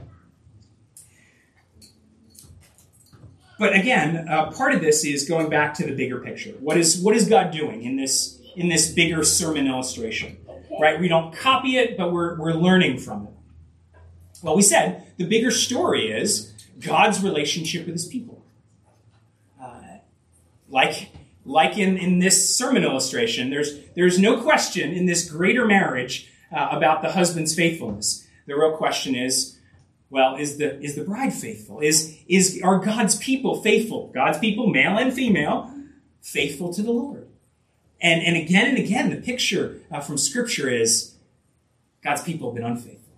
But 3.57 3.73
again, 3.73 4.27
uh, 4.27 4.51
part 4.51 4.73
of 4.73 4.81
this 4.81 5.05
is 5.05 5.27
going 5.27 5.49
back 5.49 5.73
to 5.75 5.85
the 5.85 5.93
bigger 5.93 6.19
picture. 6.19 6.51
What 6.59 6.77
is 6.77 6.99
what 6.99 7.15
is 7.15 7.29
God 7.29 7.51
doing 7.51 7.83
in 7.83 7.95
this 7.95 8.39
in 8.55 8.69
this 8.69 8.91
bigger 8.91 9.23
sermon 9.23 9.67
illustration? 9.67 10.38
Right? 10.79 10.99
We 10.99 11.07
don't 11.07 11.33
copy 11.33 11.77
it, 11.77 11.97
but 11.97 12.11
we're 12.11 12.38
we're 12.38 12.53
learning 12.53 12.99
from 12.99 13.27
it. 13.27 13.33
Well, 14.43 14.55
we 14.55 14.61
said 14.61 15.03
the 15.17 15.25
bigger 15.25 15.51
story 15.51 16.11
is 16.11 16.53
God's 16.86 17.24
relationship 17.24 17.86
with 17.86 17.95
His 17.95 18.06
people. 18.06 18.43
Uh, 19.62 19.82
like 20.69 21.10
like 21.45 21.78
in, 21.78 21.98
in 21.98 22.19
this 22.19 22.58
sermon 22.58 22.84
illustration, 22.84 23.50
there's 23.50 23.80
there's 23.95 24.19
no 24.19 24.41
question 24.41 24.91
in 24.91 25.06
this 25.06 25.30
greater 25.30 25.65
marriage 25.65 26.32
uh, 26.52 26.69
about 26.71 27.02
the 27.02 27.12
husband's 27.12 27.54
faithfulness. 27.56 28.28
The 28.48 28.56
real 28.56 28.76
question 28.76 29.15
is 29.15 29.56
well, 30.10 30.36
is 30.36 30.58
the 30.58 30.80
is 30.82 30.95
the 30.95 31.04
bride 31.04 31.34
faithful? 31.34 31.80
Is 31.80 32.17
is 32.28 32.62
are 32.63 32.80
God's 32.80 33.17
people 33.17 33.62
faithful? 33.62 34.12
God's 34.13 34.39
people, 34.39 34.67
male 34.67 34.98
and 34.98 35.13
female, 35.13 35.74
faithful 36.21 36.74
to 36.74 36.82
the 36.82 36.91
Lord. 36.91 37.28
And 38.00 38.21
and 38.24 38.38
again 38.38 38.67
and 38.67 38.78
again, 38.78 39.10
the 39.10 39.17
picture 39.17 39.82
uh, 39.91 40.00
from 40.00 40.17
Scripture 40.17 40.69
is 40.69 41.15
God's 42.04 42.21
people 42.21 42.50
have 42.50 42.56
been 42.56 42.65
unfaithful. 42.65 43.15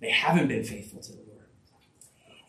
They 0.00 0.10
haven't 0.10 0.48
been 0.48 0.64
faithful 0.64 1.00
to 1.00 1.12
the 1.12 1.16
Lord. 1.18 1.23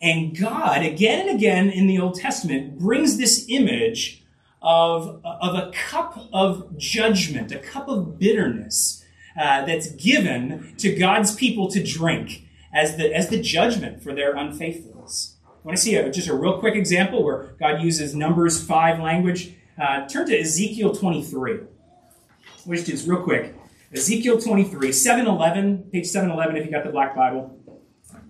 And 0.06 0.38
God, 0.38 0.84
again 0.84 1.26
and 1.26 1.36
again 1.36 1.68
in 1.68 1.88
the 1.88 1.98
Old 1.98 2.14
Testament, 2.14 2.78
brings 2.78 3.18
this 3.18 3.44
image 3.48 4.22
of, 4.62 5.20
of 5.24 5.54
a 5.56 5.72
cup 5.72 6.28
of 6.32 6.78
judgment, 6.78 7.50
a 7.50 7.58
cup 7.58 7.88
of 7.88 8.16
bitterness 8.16 9.04
uh, 9.36 9.66
that's 9.66 9.90
given 9.90 10.74
to 10.78 10.94
God's 10.94 11.34
people 11.34 11.68
to 11.72 11.82
drink 11.82 12.44
as 12.72 12.96
the, 12.96 13.12
as 13.12 13.30
the 13.30 13.42
judgment 13.42 14.00
for 14.00 14.14
their 14.14 14.36
unfaithfulness. 14.36 15.38
Want 15.64 15.76
to 15.76 15.82
see 15.82 15.96
a, 15.96 16.08
just 16.08 16.28
a 16.28 16.34
real 16.34 16.60
quick 16.60 16.76
example 16.76 17.24
where 17.24 17.56
God 17.58 17.82
uses 17.82 18.14
Numbers 18.14 18.64
5 18.64 19.00
language? 19.00 19.54
Uh, 19.76 20.06
turn 20.06 20.28
to 20.28 20.38
Ezekiel 20.38 20.94
23. 20.94 21.62
Which 22.64 22.88
is 22.88 23.08
real 23.08 23.24
quick. 23.24 23.56
Ezekiel 23.92 24.40
23, 24.40 24.92
711, 24.92 25.90
page 25.90 26.06
711 26.06 26.56
if 26.56 26.66
you 26.66 26.70
got 26.70 26.84
the 26.84 26.92
Black 26.92 27.16
Bible. 27.16 27.55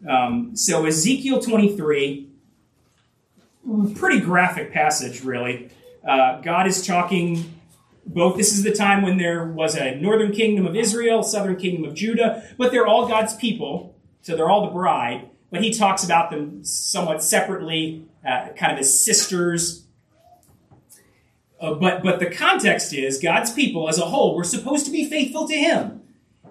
Um, 0.08 0.56
so 0.56 0.86
Ezekiel 0.86 1.40
23, 1.40 2.28
pretty 3.94 4.20
graphic 4.20 4.72
passage, 4.72 5.22
really. 5.22 5.70
Uh, 6.06 6.40
God 6.40 6.66
is 6.66 6.86
talking 6.86 7.52
both. 8.06 8.36
This 8.36 8.52
is 8.52 8.62
the 8.62 8.72
time 8.72 9.02
when 9.02 9.18
there 9.18 9.44
was 9.44 9.76
a 9.76 9.96
northern 9.96 10.32
kingdom 10.32 10.66
of 10.66 10.76
Israel, 10.76 11.22
southern 11.22 11.56
kingdom 11.56 11.84
of 11.84 11.94
Judah, 11.94 12.48
but 12.56 12.70
they're 12.70 12.86
all 12.86 13.08
God's 13.08 13.34
people. 13.34 13.96
So 14.22 14.36
they're 14.36 14.50
all 14.50 14.66
the 14.66 14.72
bride, 14.72 15.30
but 15.50 15.62
he 15.62 15.72
talks 15.72 16.04
about 16.04 16.30
them 16.30 16.64
somewhat 16.64 17.22
separately, 17.22 18.06
uh, 18.26 18.48
kind 18.56 18.72
of 18.72 18.78
as 18.78 18.98
sisters. 18.98 19.84
Uh, 21.60 21.74
but, 21.74 22.02
but 22.02 22.18
the 22.18 22.30
context 22.30 22.92
is 22.92 23.18
God's 23.18 23.52
people 23.52 23.88
as 23.88 23.98
a 23.98 24.06
whole 24.06 24.34
were 24.34 24.44
supposed 24.44 24.84
to 24.86 24.92
be 24.92 25.08
faithful 25.08 25.46
to 25.48 25.54
him. 25.54 26.02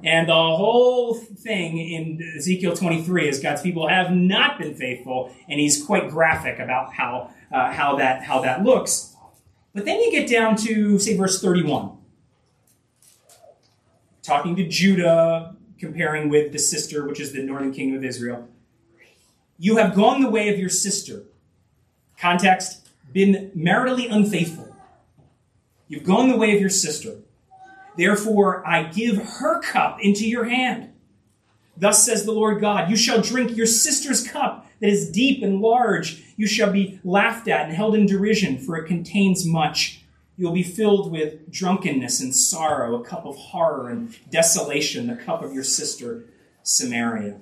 And 0.03 0.29
the 0.29 0.33
whole 0.33 1.13
thing 1.15 1.77
in 1.77 2.21
Ezekiel 2.37 2.75
23 2.75 3.29
is 3.29 3.39
God's 3.39 3.61
people 3.61 3.87
have 3.87 4.11
not 4.11 4.59
been 4.59 4.75
faithful, 4.75 5.33
and 5.49 5.59
he's 5.59 5.83
quite 5.83 6.09
graphic 6.09 6.59
about 6.59 6.93
how, 6.93 7.31
uh, 7.51 7.71
how, 7.71 7.95
that, 7.95 8.23
how 8.23 8.41
that 8.41 8.63
looks. 8.63 9.15
But 9.73 9.85
then 9.85 10.01
you 10.01 10.11
get 10.11 10.29
down 10.29 10.55
to, 10.57 10.99
say, 10.99 11.17
verse 11.17 11.41
31. 11.41 11.97
Talking 14.21 14.55
to 14.55 14.67
Judah, 14.67 15.55
comparing 15.79 16.29
with 16.29 16.51
the 16.51 16.59
sister, 16.59 17.07
which 17.07 17.19
is 17.19 17.33
the 17.33 17.43
northern 17.43 17.73
kingdom 17.73 17.97
of 17.97 18.05
Israel. 18.05 18.47
You 19.57 19.77
have 19.77 19.95
gone 19.95 20.21
the 20.21 20.29
way 20.29 20.49
of 20.49 20.59
your 20.59 20.69
sister. 20.69 21.23
Context, 22.17 22.89
been 23.11 23.51
maritally 23.55 24.11
unfaithful. 24.11 24.75
You've 25.87 26.03
gone 26.03 26.29
the 26.29 26.37
way 26.37 26.53
of 26.55 26.59
your 26.59 26.69
sister. 26.69 27.17
Therefore, 27.97 28.65
I 28.67 28.83
give 28.83 29.17
her 29.17 29.61
cup 29.61 29.99
into 30.01 30.27
your 30.27 30.45
hand. 30.45 30.91
Thus 31.77 32.05
says 32.05 32.25
the 32.25 32.31
Lord 32.31 32.61
God, 32.61 32.89
you 32.89 32.95
shall 32.95 33.21
drink 33.21 33.55
your 33.55 33.65
sister's 33.65 34.25
cup 34.25 34.65
that 34.79 34.89
is 34.89 35.11
deep 35.11 35.43
and 35.43 35.61
large. 35.61 36.23
You 36.37 36.47
shall 36.47 36.71
be 36.71 36.99
laughed 37.03 37.47
at 37.47 37.65
and 37.65 37.73
held 37.73 37.95
in 37.95 38.05
derision, 38.05 38.57
for 38.57 38.77
it 38.77 38.87
contains 38.87 39.45
much. 39.45 40.01
You'll 40.37 40.53
be 40.53 40.63
filled 40.63 41.11
with 41.11 41.49
drunkenness 41.49 42.19
and 42.19 42.35
sorrow, 42.35 42.95
a 42.95 43.03
cup 43.03 43.25
of 43.25 43.37
horror 43.37 43.89
and 43.89 44.15
desolation, 44.29 45.07
the 45.07 45.15
cup 45.15 45.41
of 45.41 45.53
your 45.53 45.63
sister 45.63 46.25
Samaria. 46.63 47.37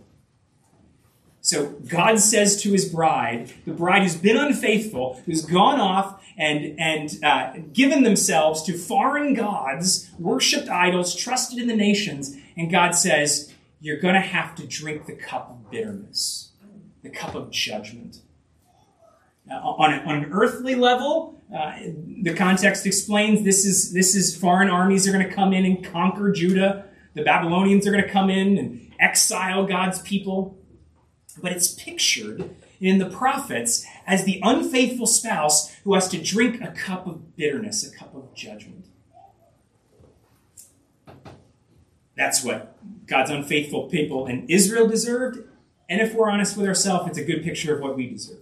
So 1.43 1.71
God 1.89 2.21
says 2.21 2.61
to 2.61 2.71
his 2.71 2.85
bride, 2.85 3.51
the 3.65 3.73
bride 3.73 4.03
who's 4.03 4.15
been 4.15 4.37
unfaithful, 4.37 5.21
who's 5.25 5.43
gone 5.43 5.77
off 5.77 6.23
and, 6.37 6.79
and 6.79 7.21
uh, 7.21 7.57
given 7.73 8.03
themselves 8.03 8.63
to 8.63 8.77
foreign 8.77 9.33
gods, 9.33 10.09
worshipped 10.17 10.69
idols, 10.69 11.13
trusted 11.13 11.59
in 11.59 11.67
the 11.67 11.75
nations, 11.75 12.37
and 12.55 12.71
God 12.71 12.91
says, 12.91 13.53
You're 13.81 13.99
going 13.99 14.13
to 14.13 14.21
have 14.21 14.55
to 14.55 14.65
drink 14.65 15.05
the 15.05 15.15
cup 15.15 15.49
of 15.49 15.69
bitterness, 15.69 16.51
the 17.03 17.09
cup 17.09 17.35
of 17.35 17.51
judgment. 17.51 18.21
Now, 19.45 19.75
on, 19.77 19.93
on 19.93 20.23
an 20.23 20.31
earthly 20.31 20.75
level, 20.75 21.41
uh, 21.53 21.77
the 22.21 22.33
context 22.33 22.85
explains 22.85 23.43
this 23.43 23.65
is 23.65 23.91
this 23.91 24.15
is 24.15 24.33
foreign 24.33 24.69
armies 24.69 25.09
are 25.09 25.11
going 25.11 25.27
to 25.27 25.35
come 25.35 25.51
in 25.51 25.65
and 25.65 25.83
conquer 25.83 26.31
Judah. 26.31 26.85
The 27.15 27.23
Babylonians 27.23 27.85
are 27.85 27.91
going 27.91 28.05
to 28.05 28.09
come 28.09 28.29
in 28.29 28.57
and 28.57 28.93
exile 28.97 29.65
God's 29.65 30.01
people. 30.01 30.57
But 31.41 31.51
it's 31.51 31.73
pictured 31.73 32.55
in 32.79 32.97
the 32.97 33.09
prophets 33.09 33.85
as 34.05 34.23
the 34.23 34.39
unfaithful 34.43 35.07
spouse 35.07 35.73
who 35.83 35.93
has 35.93 36.07
to 36.09 36.21
drink 36.21 36.61
a 36.61 36.71
cup 36.71 37.07
of 37.07 37.35
bitterness, 37.35 37.87
a 37.87 37.95
cup 37.95 38.13
of 38.13 38.33
judgment. 38.33 38.85
That's 42.15 42.43
what 42.43 42.77
God's 43.07 43.31
unfaithful 43.31 43.89
people 43.89 44.27
in 44.27 44.47
Israel 44.47 44.87
deserved. 44.87 45.39
And 45.89 46.01
if 46.01 46.13
we're 46.13 46.29
honest 46.29 46.55
with 46.55 46.67
ourselves, 46.67 47.09
it's 47.09 47.17
a 47.17 47.23
good 47.23 47.43
picture 47.43 47.75
of 47.75 47.81
what 47.81 47.95
we 47.95 48.09
deserve. 48.09 48.39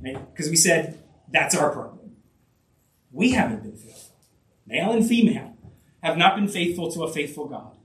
Because 0.00 0.46
right? 0.46 0.50
we 0.50 0.56
said 0.56 0.98
that's 1.30 1.54
our 1.54 1.70
problem. 1.70 2.16
We 3.10 3.32
haven't 3.32 3.62
been 3.62 3.76
faithful. 3.76 4.16
Male 4.66 4.92
and 4.92 5.06
female 5.06 5.56
have 6.02 6.16
not 6.16 6.36
been 6.36 6.48
faithful 6.48 6.90
to 6.92 7.02
a 7.04 7.12
faithful 7.12 7.46
God. 7.46 7.76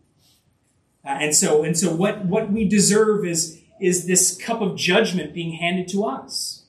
Uh, 1.07 1.19
and 1.21 1.33
so, 1.33 1.63
and 1.63 1.77
so 1.77 1.95
what, 1.95 2.25
what 2.25 2.51
we 2.51 2.67
deserve 2.67 3.25
is, 3.25 3.61
is 3.79 4.07
this 4.07 4.35
cup 4.35 4.59
of 4.59 4.75
judgment 4.75 5.33
being 5.33 5.53
handed 5.53 5.87
to 5.87 6.03
us. 6.03 6.65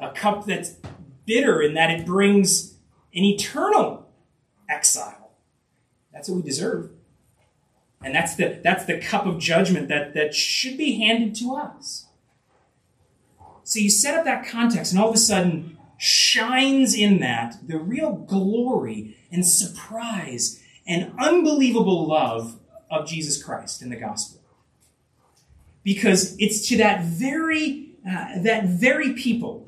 A 0.00 0.10
cup 0.12 0.46
that's 0.46 0.76
bitter 1.26 1.60
in 1.60 1.74
that 1.74 1.90
it 1.90 2.06
brings 2.06 2.74
an 3.14 3.24
eternal 3.24 4.08
exile. 4.66 5.32
That's 6.10 6.28
what 6.28 6.36
we 6.36 6.42
deserve. 6.42 6.90
And 8.02 8.14
that's 8.14 8.34
the, 8.34 8.60
that's 8.64 8.86
the 8.86 8.98
cup 8.98 9.26
of 9.26 9.38
judgment 9.38 9.88
that, 9.88 10.14
that 10.14 10.34
should 10.34 10.78
be 10.78 10.98
handed 11.00 11.34
to 11.36 11.54
us. 11.54 12.06
So 13.62 13.78
you 13.78 13.90
set 13.90 14.14
up 14.14 14.24
that 14.24 14.46
context, 14.46 14.92
and 14.92 15.00
all 15.00 15.10
of 15.10 15.14
a 15.14 15.18
sudden, 15.18 15.76
shines 15.98 16.94
in 16.94 17.20
that 17.20 17.56
the 17.66 17.78
real 17.78 18.12
glory 18.12 19.16
and 19.30 19.46
surprise 19.46 20.62
and 20.86 21.12
unbelievable 21.18 22.06
love 22.06 22.58
of 22.90 23.06
Jesus 23.06 23.42
Christ 23.42 23.82
in 23.82 23.90
the 23.90 23.96
gospel. 23.96 24.40
Because 25.82 26.36
it's 26.38 26.66
to 26.68 26.76
that 26.78 27.04
very, 27.04 27.90
uh, 28.06 28.38
that 28.42 28.64
very 28.64 29.12
people 29.12 29.66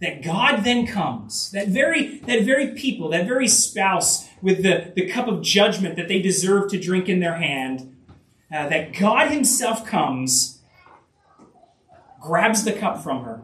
that 0.00 0.22
God 0.22 0.62
then 0.64 0.86
comes, 0.86 1.50
that 1.52 1.68
very, 1.68 2.18
that 2.20 2.42
very 2.42 2.72
people, 2.72 3.08
that 3.10 3.26
very 3.26 3.48
spouse 3.48 4.28
with 4.42 4.62
the, 4.62 4.92
the 4.94 5.08
cup 5.08 5.26
of 5.26 5.42
judgment 5.42 5.96
that 5.96 6.08
they 6.08 6.20
deserve 6.20 6.70
to 6.70 6.78
drink 6.78 7.08
in 7.08 7.20
their 7.20 7.36
hand, 7.36 7.96
uh, 8.52 8.68
that 8.68 8.92
God 8.92 9.30
Himself 9.30 9.86
comes, 9.86 10.60
grabs 12.20 12.64
the 12.64 12.72
cup 12.72 13.02
from 13.02 13.24
her, 13.24 13.42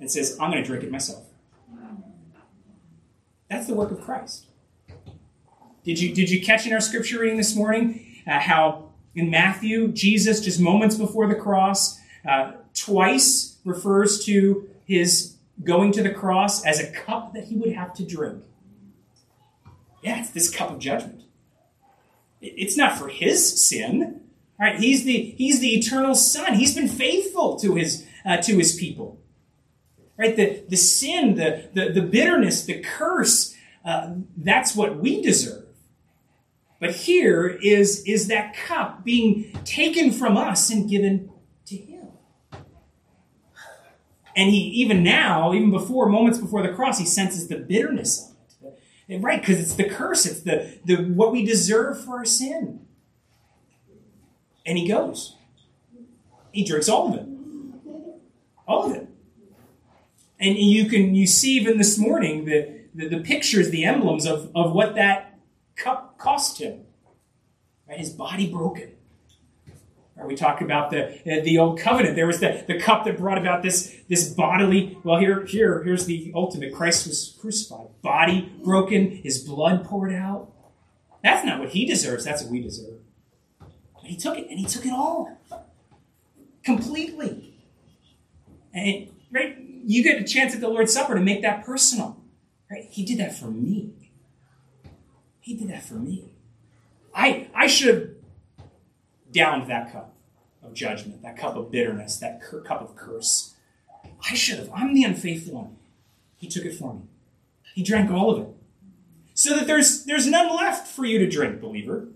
and 0.00 0.10
says, 0.10 0.38
I'm 0.40 0.50
going 0.50 0.62
to 0.62 0.66
drink 0.66 0.84
it 0.84 0.90
myself. 0.90 1.24
That's 3.50 3.66
the 3.66 3.74
work 3.74 3.90
of 3.90 4.00
Christ. 4.00 4.47
Did 5.84 6.00
you, 6.00 6.14
did 6.14 6.30
you 6.30 6.42
catch 6.42 6.66
in 6.66 6.72
our 6.72 6.80
scripture 6.80 7.20
reading 7.20 7.36
this 7.38 7.56
morning 7.56 8.22
uh, 8.26 8.38
how 8.38 8.90
in 9.14 9.30
Matthew, 9.30 9.88
Jesus, 9.88 10.40
just 10.40 10.60
moments 10.60 10.96
before 10.96 11.26
the 11.26 11.34
cross, 11.34 11.98
uh, 12.28 12.52
twice 12.74 13.58
refers 13.64 14.24
to 14.26 14.68
his 14.84 15.36
going 15.64 15.92
to 15.92 16.02
the 16.02 16.10
cross 16.10 16.64
as 16.64 16.78
a 16.78 16.90
cup 16.90 17.34
that 17.34 17.44
he 17.44 17.56
would 17.56 17.72
have 17.72 17.94
to 17.94 18.04
drink? 18.04 18.42
Yeah, 20.02 20.20
it's 20.20 20.30
this 20.30 20.50
cup 20.50 20.70
of 20.70 20.78
judgment. 20.78 21.22
It's 22.40 22.76
not 22.76 22.98
for 22.98 23.08
his 23.08 23.66
sin. 23.66 24.20
Right? 24.60 24.78
He's 24.78 25.04
the 25.04 25.34
he's 25.36 25.60
the 25.60 25.74
eternal 25.76 26.14
Son. 26.14 26.54
He's 26.54 26.74
been 26.74 26.88
faithful 26.88 27.56
to 27.60 27.76
his 27.76 28.04
uh, 28.24 28.38
to 28.38 28.56
his 28.56 28.74
people. 28.74 29.20
Right? 30.16 30.34
The 30.34 30.64
the 30.68 30.76
sin, 30.76 31.36
the 31.36 31.68
the, 31.72 31.90
the 31.90 32.02
bitterness, 32.02 32.64
the 32.64 32.80
curse. 32.80 33.54
Uh, 33.84 34.14
that's 34.36 34.74
what 34.74 34.98
we 34.98 35.22
deserve. 35.22 35.67
But 36.80 36.94
here 36.94 37.46
is, 37.48 38.04
is 38.06 38.28
that 38.28 38.54
cup 38.54 39.04
being 39.04 39.52
taken 39.64 40.12
from 40.12 40.36
us 40.36 40.70
and 40.70 40.88
given 40.88 41.30
to 41.66 41.76
him. 41.76 42.08
And 44.36 44.50
he, 44.50 44.58
even 44.58 45.02
now, 45.02 45.52
even 45.52 45.72
before, 45.72 46.08
moments 46.08 46.38
before 46.38 46.62
the 46.62 46.72
cross, 46.72 46.98
he 46.98 47.04
senses 47.04 47.48
the 47.48 47.56
bitterness 47.56 48.32
of 48.62 48.74
it. 49.08 49.20
Right, 49.20 49.40
because 49.40 49.58
it's 49.58 49.74
the 49.74 49.88
curse, 49.88 50.26
it's 50.26 50.42
the, 50.42 50.78
the 50.84 50.96
what 50.96 51.32
we 51.32 51.44
deserve 51.44 52.04
for 52.04 52.18
our 52.18 52.24
sin. 52.24 52.86
And 54.64 54.76
he 54.78 54.86
goes. 54.86 55.34
He 56.52 56.62
drinks 56.62 56.88
all 56.88 57.08
of 57.08 57.14
it. 57.14 57.26
All 58.66 58.84
of 58.84 58.94
it. 58.94 59.08
And 60.38 60.56
you 60.56 60.88
can 60.88 61.14
you 61.14 61.26
see 61.26 61.56
even 61.56 61.78
this 61.78 61.98
morning 61.98 62.44
the, 62.44 62.82
the, 62.94 63.08
the 63.08 63.20
pictures, 63.20 63.70
the 63.70 63.84
emblems 63.84 64.26
of, 64.26 64.50
of 64.54 64.72
what 64.72 64.94
that 64.94 65.27
cost 65.78 66.58
him. 66.58 66.84
Right? 67.88 67.98
His 67.98 68.10
body 68.10 68.50
broken. 68.50 68.92
Right? 70.16 70.26
We 70.26 70.34
talk 70.34 70.60
about 70.60 70.90
the, 70.90 71.14
uh, 71.20 71.42
the 71.44 71.58
old 71.58 71.78
covenant. 71.78 72.16
There 72.16 72.26
was 72.26 72.40
the, 72.40 72.64
the 72.66 72.78
cup 72.78 73.04
that 73.04 73.16
brought 73.16 73.38
about 73.38 73.62
this, 73.62 73.96
this 74.08 74.28
bodily, 74.28 74.98
well, 75.04 75.18
here, 75.18 75.44
here, 75.46 75.82
here's 75.84 76.06
the 76.06 76.32
ultimate. 76.34 76.74
Christ 76.74 77.06
was 77.06 77.36
crucified. 77.40 77.88
Body 78.02 78.52
broken, 78.62 79.10
his 79.10 79.38
blood 79.38 79.84
poured 79.84 80.12
out. 80.12 80.52
That's 81.22 81.44
not 81.44 81.60
what 81.60 81.70
he 81.70 81.86
deserves, 81.86 82.24
that's 82.24 82.42
what 82.42 82.52
we 82.52 82.60
deserve. 82.60 83.00
But 83.58 84.04
he 84.04 84.16
took 84.16 84.38
it, 84.38 84.48
and 84.50 84.58
he 84.58 84.66
took 84.66 84.86
it 84.86 84.92
all. 84.92 85.38
Completely. 86.64 87.54
And 88.74 89.08
right, 89.32 89.56
you 89.58 90.02
get 90.02 90.20
a 90.20 90.24
chance 90.24 90.54
at 90.54 90.60
the 90.60 90.68
Lord's 90.68 90.92
Supper 90.92 91.14
to 91.14 91.20
make 91.20 91.42
that 91.42 91.64
personal. 91.64 92.22
Right? 92.70 92.86
He 92.90 93.04
did 93.04 93.18
that 93.18 93.36
for 93.36 93.46
me. 93.46 93.94
He 95.48 95.54
did 95.54 95.70
that 95.70 95.82
for 95.82 95.94
me. 95.94 96.34
I, 97.14 97.48
I 97.54 97.68
should 97.68 97.94
have 97.94 98.08
downed 99.32 99.70
that 99.70 99.90
cup 99.90 100.14
of 100.62 100.74
judgment, 100.74 101.22
that 101.22 101.38
cup 101.38 101.56
of 101.56 101.70
bitterness, 101.70 102.18
that 102.18 102.42
cur- 102.42 102.60
cup 102.60 102.82
of 102.82 102.94
curse. 102.96 103.54
I 104.30 104.34
should 104.34 104.58
have. 104.58 104.68
I'm 104.74 104.92
the 104.92 105.04
unfaithful 105.04 105.54
one. 105.54 105.76
He 106.36 106.48
took 106.48 106.66
it 106.66 106.74
for 106.74 106.92
me. 106.92 107.00
He 107.74 107.82
drank 107.82 108.10
all 108.10 108.30
of 108.30 108.42
it. 108.42 108.48
So 109.32 109.56
that 109.56 109.66
there's, 109.66 110.04
there's 110.04 110.26
none 110.26 110.54
left 110.54 110.86
for 110.86 111.06
you 111.06 111.18
to 111.18 111.26
drink, 111.26 111.62
believer. 111.62 112.08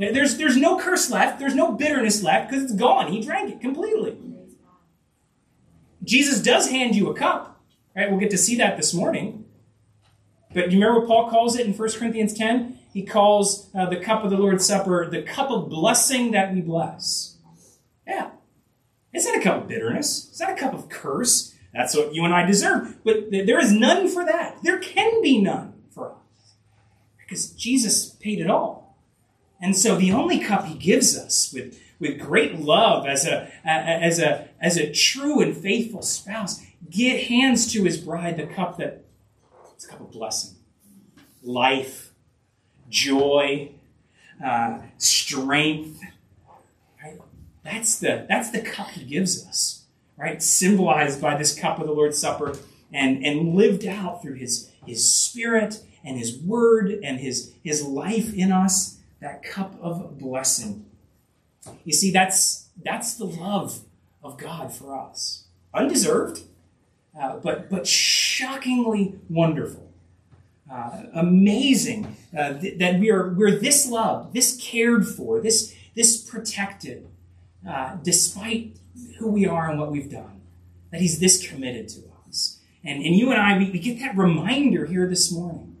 There's, 0.00 0.36
there's 0.36 0.56
no 0.56 0.76
curse 0.76 1.08
left. 1.08 1.38
There's 1.38 1.54
no 1.54 1.70
bitterness 1.70 2.20
left 2.24 2.50
because 2.50 2.64
it's 2.64 2.74
gone. 2.74 3.12
He 3.12 3.22
drank 3.22 3.52
it 3.52 3.60
completely. 3.60 4.18
Jesus 6.02 6.42
does 6.42 6.68
hand 6.68 6.96
you 6.96 7.10
a 7.10 7.14
cup. 7.14 7.60
Right? 7.94 8.10
We'll 8.10 8.18
get 8.18 8.30
to 8.30 8.38
see 8.38 8.56
that 8.56 8.76
this 8.76 8.92
morning. 8.92 9.39
But 10.52 10.72
you 10.72 10.80
remember 10.80 11.00
what 11.00 11.08
Paul 11.08 11.30
calls 11.30 11.56
it 11.56 11.66
in 11.66 11.74
1 11.74 11.92
Corinthians 11.92 12.34
10? 12.34 12.78
He 12.92 13.04
calls 13.04 13.68
uh, 13.74 13.86
the 13.86 13.96
cup 13.96 14.24
of 14.24 14.30
the 14.30 14.36
Lord's 14.36 14.66
Supper 14.66 15.08
the 15.08 15.22
cup 15.22 15.50
of 15.50 15.68
blessing 15.68 16.32
that 16.32 16.52
we 16.52 16.60
bless. 16.60 17.36
Yeah. 18.06 18.30
It's 19.12 19.26
not 19.26 19.38
a 19.38 19.42
cup 19.42 19.62
of 19.62 19.68
bitterness. 19.68 20.28
It's 20.30 20.40
not 20.40 20.50
a 20.50 20.56
cup 20.56 20.74
of 20.74 20.88
curse. 20.88 21.54
That's 21.72 21.96
what 21.96 22.14
you 22.14 22.24
and 22.24 22.34
I 22.34 22.44
deserve. 22.44 22.98
But 23.04 23.30
there 23.30 23.60
is 23.60 23.72
none 23.72 24.08
for 24.08 24.24
that. 24.24 24.58
There 24.62 24.78
can 24.78 25.22
be 25.22 25.40
none 25.40 25.74
for 25.90 26.12
us. 26.12 26.54
Because 27.18 27.50
Jesus 27.52 28.10
paid 28.10 28.40
it 28.40 28.50
all. 28.50 28.98
And 29.60 29.76
so 29.76 29.94
the 29.94 30.12
only 30.12 30.40
cup 30.40 30.64
he 30.64 30.74
gives 30.74 31.16
us 31.16 31.52
with, 31.52 31.78
with 32.00 32.18
great 32.18 32.58
love 32.58 33.06
as 33.06 33.26
a, 33.26 33.52
as, 33.64 34.18
a, 34.18 34.48
as 34.60 34.76
a 34.76 34.92
true 34.92 35.40
and 35.40 35.56
faithful 35.56 36.02
spouse, 36.02 36.60
get 36.88 37.24
hands 37.24 37.70
to 37.72 37.84
his 37.84 37.98
bride 37.98 38.36
the 38.36 38.46
cup 38.46 38.78
that 38.78 39.04
it's 39.80 39.86
a 39.86 39.92
cup 39.92 40.02
of 40.02 40.10
blessing, 40.10 40.56
life, 41.42 42.10
joy, 42.90 43.70
uh, 44.44 44.80
strength. 44.98 46.02
Right? 47.02 47.18
That's 47.64 47.98
the 47.98 48.26
that's 48.28 48.50
the 48.50 48.60
cup 48.60 48.90
he 48.90 49.06
gives 49.06 49.46
us, 49.46 49.86
right? 50.18 50.42
Symbolized 50.42 51.22
by 51.22 51.34
this 51.34 51.58
cup 51.58 51.78
of 51.78 51.86
the 51.86 51.94
Lord's 51.94 52.18
Supper 52.18 52.58
and, 52.92 53.24
and 53.24 53.54
lived 53.54 53.86
out 53.86 54.20
through 54.20 54.34
his, 54.34 54.70
his 54.84 55.10
spirit 55.10 55.82
and 56.04 56.18
his 56.18 56.36
word 56.36 56.98
and 57.02 57.18
his, 57.18 57.54
his 57.64 57.82
life 57.82 58.34
in 58.34 58.52
us, 58.52 58.98
that 59.22 59.42
cup 59.42 59.78
of 59.80 60.18
blessing. 60.18 60.84
You 61.84 61.94
see, 61.94 62.10
that's 62.10 62.68
that's 62.84 63.14
the 63.14 63.24
love 63.24 63.80
of 64.22 64.36
God 64.36 64.74
for 64.74 64.94
us. 64.94 65.44
Undeserved, 65.72 66.42
uh, 67.18 67.36
but, 67.38 67.70
but 67.70 67.86
shockingly 67.86 69.16
wonderful. 69.28 69.92
Uh, 70.70 71.02
amazing 71.14 72.16
uh, 72.36 72.52
th- 72.54 72.78
that 72.78 73.00
we 73.00 73.10
are, 73.10 73.30
we're 73.30 73.58
this 73.58 73.88
loved, 73.88 74.32
this 74.32 74.56
cared 74.60 75.06
for, 75.06 75.40
this, 75.40 75.74
this 75.96 76.22
protected, 76.22 77.08
uh, 77.68 77.96
despite 78.04 78.76
who 79.18 79.26
we 79.28 79.46
are 79.46 79.68
and 79.68 79.80
what 79.80 79.90
we've 79.90 80.10
done. 80.10 80.40
That 80.92 81.00
He's 81.00 81.18
this 81.18 81.46
committed 81.46 81.88
to 81.88 82.02
us. 82.28 82.60
And, 82.84 83.02
and 83.04 83.16
you 83.16 83.30
and 83.32 83.40
I, 83.40 83.58
we, 83.58 83.70
we 83.70 83.78
get 83.78 83.98
that 84.00 84.16
reminder 84.16 84.86
here 84.86 85.08
this 85.08 85.32
morning. 85.32 85.76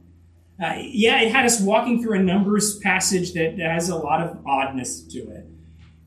Uh, 0.62 0.74
yeah, 0.78 1.22
it 1.22 1.32
had 1.32 1.46
us 1.46 1.60
walking 1.60 2.02
through 2.02 2.18
a 2.18 2.22
Numbers 2.22 2.78
passage 2.80 3.32
that 3.32 3.58
has 3.58 3.88
a 3.88 3.96
lot 3.96 4.20
of 4.20 4.44
oddness 4.46 5.02
to 5.04 5.18
it. 5.30 5.46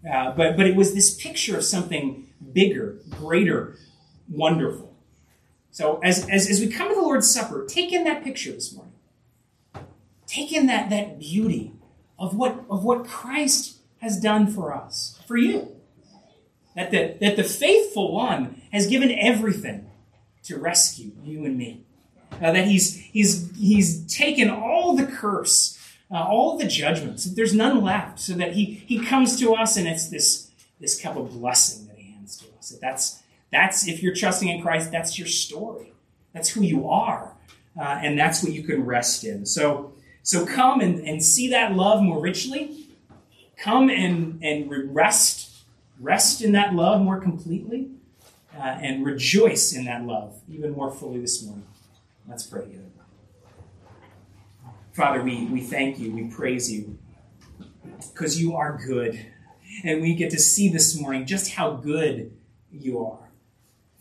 Uh, 0.10 0.32
but, 0.32 0.58
but 0.58 0.68
it 0.68 0.76
was 0.76 0.94
this 0.94 1.16
picture 1.16 1.58
of 1.58 1.64
something 1.64 2.28
bigger, 2.52 3.00
greater, 3.10 3.78
wonderful. 4.30 4.93
So 5.74 6.00
as, 6.04 6.30
as, 6.30 6.48
as 6.48 6.60
we 6.60 6.68
come 6.68 6.90
to 6.90 6.96
the 6.96 7.02
Lord's 7.02 7.30
Supper, 7.30 7.66
take 7.66 7.92
in 7.92 8.04
that 8.04 8.24
picture 8.24 8.52
this 8.52 8.74
morning. 8.76 8.94
Take 10.28 10.54
in 10.54 10.68
that, 10.68 10.92
that 10.92 11.20
beauty 11.20 11.74
of 12.20 12.36
what, 12.38 12.64
of 12.70 12.84
what 12.84 13.08
Christ 13.08 13.78
has 13.98 14.20
done 14.20 14.46
for 14.46 14.72
us, 14.72 15.20
for 15.28 15.36
you. 15.36 15.76
That 16.76 16.92
the, 16.92 17.18
that 17.22 17.38
the 17.38 17.44
faithful 17.44 18.14
one 18.14 18.62
has 18.72 18.86
given 18.86 19.12
everything 19.12 19.90
to 20.44 20.60
rescue 20.60 21.12
you 21.24 21.44
and 21.44 21.58
me. 21.58 21.84
Uh, 22.34 22.52
that 22.52 22.68
he's, 22.68 22.96
he's, 22.96 23.52
he's 23.58 24.06
taken 24.16 24.52
all 24.52 24.96
the 24.96 25.08
curse, 25.08 25.80
uh, 26.12 26.24
all 26.24 26.56
the 26.56 26.68
judgments. 26.68 27.26
There's 27.26 27.54
none 27.54 27.82
left. 27.82 28.20
So 28.20 28.34
that 28.34 28.54
he, 28.54 28.66
he 28.66 29.04
comes 29.04 29.40
to 29.40 29.56
us 29.56 29.76
and 29.76 29.88
it's 29.88 30.08
this, 30.10 30.52
this 30.80 31.02
cup 31.02 31.18
of 31.18 31.32
blessing 31.32 31.88
that 31.88 31.98
he 31.98 32.12
hands 32.12 32.38
to 32.38 32.46
us. 32.60 32.70
That 32.70 32.82
that's, 32.82 33.23
that's, 33.54 33.88
if 33.88 34.02
you're 34.02 34.16
trusting 34.16 34.50
in 34.50 34.62
Christ, 34.62 34.92
that's 34.92 35.18
your 35.18 35.28
story. 35.28 35.94
That's 36.34 36.50
who 36.50 36.62
you 36.62 36.89
are. 36.89 37.36
Uh, 37.80 38.00
and 38.02 38.18
that's 38.18 38.44
what 38.44 38.54
you 38.54 38.63
can 38.63 38.86
rest 38.86 39.24
in. 39.24 39.46
So, 39.46 39.94
so 40.22 40.46
come 40.46 40.82
and, 40.82 41.08
and 41.08 41.24
see 41.24 41.50
that 41.50 41.74
love 41.74 42.02
more 42.02 42.22
richly. 42.22 42.88
Come 43.58 43.89
and, 43.89 44.44
and 44.44 44.94
rest, 44.94 45.63
rest 46.00 46.42
in 46.42 46.52
that 46.54 46.74
love 46.74 47.02
more 47.02 47.20
completely. 47.20 47.89
Uh, 48.56 48.78
and 48.84 49.04
rejoice 49.04 49.74
in 49.74 49.86
that 49.86 50.06
love 50.06 50.39
even 50.48 50.74
more 50.74 50.92
fully 50.92 51.20
this 51.20 51.44
morning. 51.44 51.66
Let's 52.28 52.46
pray 52.46 52.62
together. 52.62 52.84
Father, 54.94 55.24
we, 55.24 55.46
we 55.46 55.62
thank 55.62 55.98
you, 55.98 56.12
we 56.12 56.26
praise 56.26 56.72
you, 56.72 57.00
because 58.13 58.39
you 58.39 58.56
are 58.56 58.78
good. 58.78 59.26
And 59.84 60.04
we 60.04 60.13
get 60.13 60.30
to 60.30 60.39
see 60.39 60.70
this 60.70 60.96
morning 60.96 61.26
just 61.26 61.54
how 61.54 61.72
good 61.72 62.32
you 62.72 63.04
are. 63.04 63.23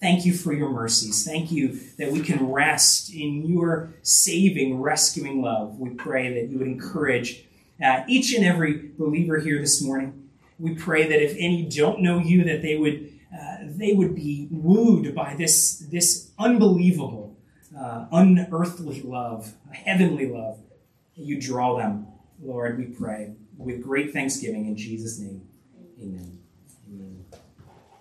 Thank 0.03 0.27
you 0.27 0.35
for 0.35 0.53
your 0.53 0.69
mercies. 0.69 1.25
Thank 1.25 1.53
you 1.53 1.79
that 1.97 2.11
we 2.11 2.23
can 2.23 2.51
rest 2.51 3.15
in 3.15 3.47
your 3.47 3.95
saving, 4.03 4.83
rescuing 4.83 5.41
love. 5.41 5.79
We 5.79 5.91
pray 5.91 6.35
that 6.35 6.51
you 6.51 6.59
would 6.59 6.67
encourage 6.67 7.45
uh, 7.81 8.03
each 8.09 8.35
and 8.35 8.45
every 8.45 8.91
believer 8.99 9.38
here 9.38 9.61
this 9.61 9.81
morning. 9.81 10.29
We 10.59 10.75
pray 10.75 11.07
that 11.07 11.23
if 11.23 11.37
any 11.38 11.69
don't 11.69 12.01
know 12.01 12.19
you, 12.19 12.43
that 12.45 12.62
they 12.62 12.77
would 12.77 13.12
uh, 13.33 13.59
they 13.62 13.93
would 13.93 14.17
be 14.17 14.49
wooed 14.51 15.15
by 15.15 15.35
this, 15.37 15.79
this 15.91 16.31
unbelievable, 16.38 17.37
uh, 17.79 18.07
unearthly 18.12 19.03
love, 19.03 19.55
heavenly 19.71 20.27
love. 20.27 20.59
You 21.15 21.41
draw 21.41 21.79
them, 21.79 22.09
Lord, 22.43 22.77
we 22.77 22.87
pray, 22.87 23.35
with 23.57 23.83
great 23.83 24.12
thanksgiving 24.12 24.67
in 24.67 24.77
Jesus' 24.77 25.19
name. 25.19 25.49
Amen. 25.99 26.42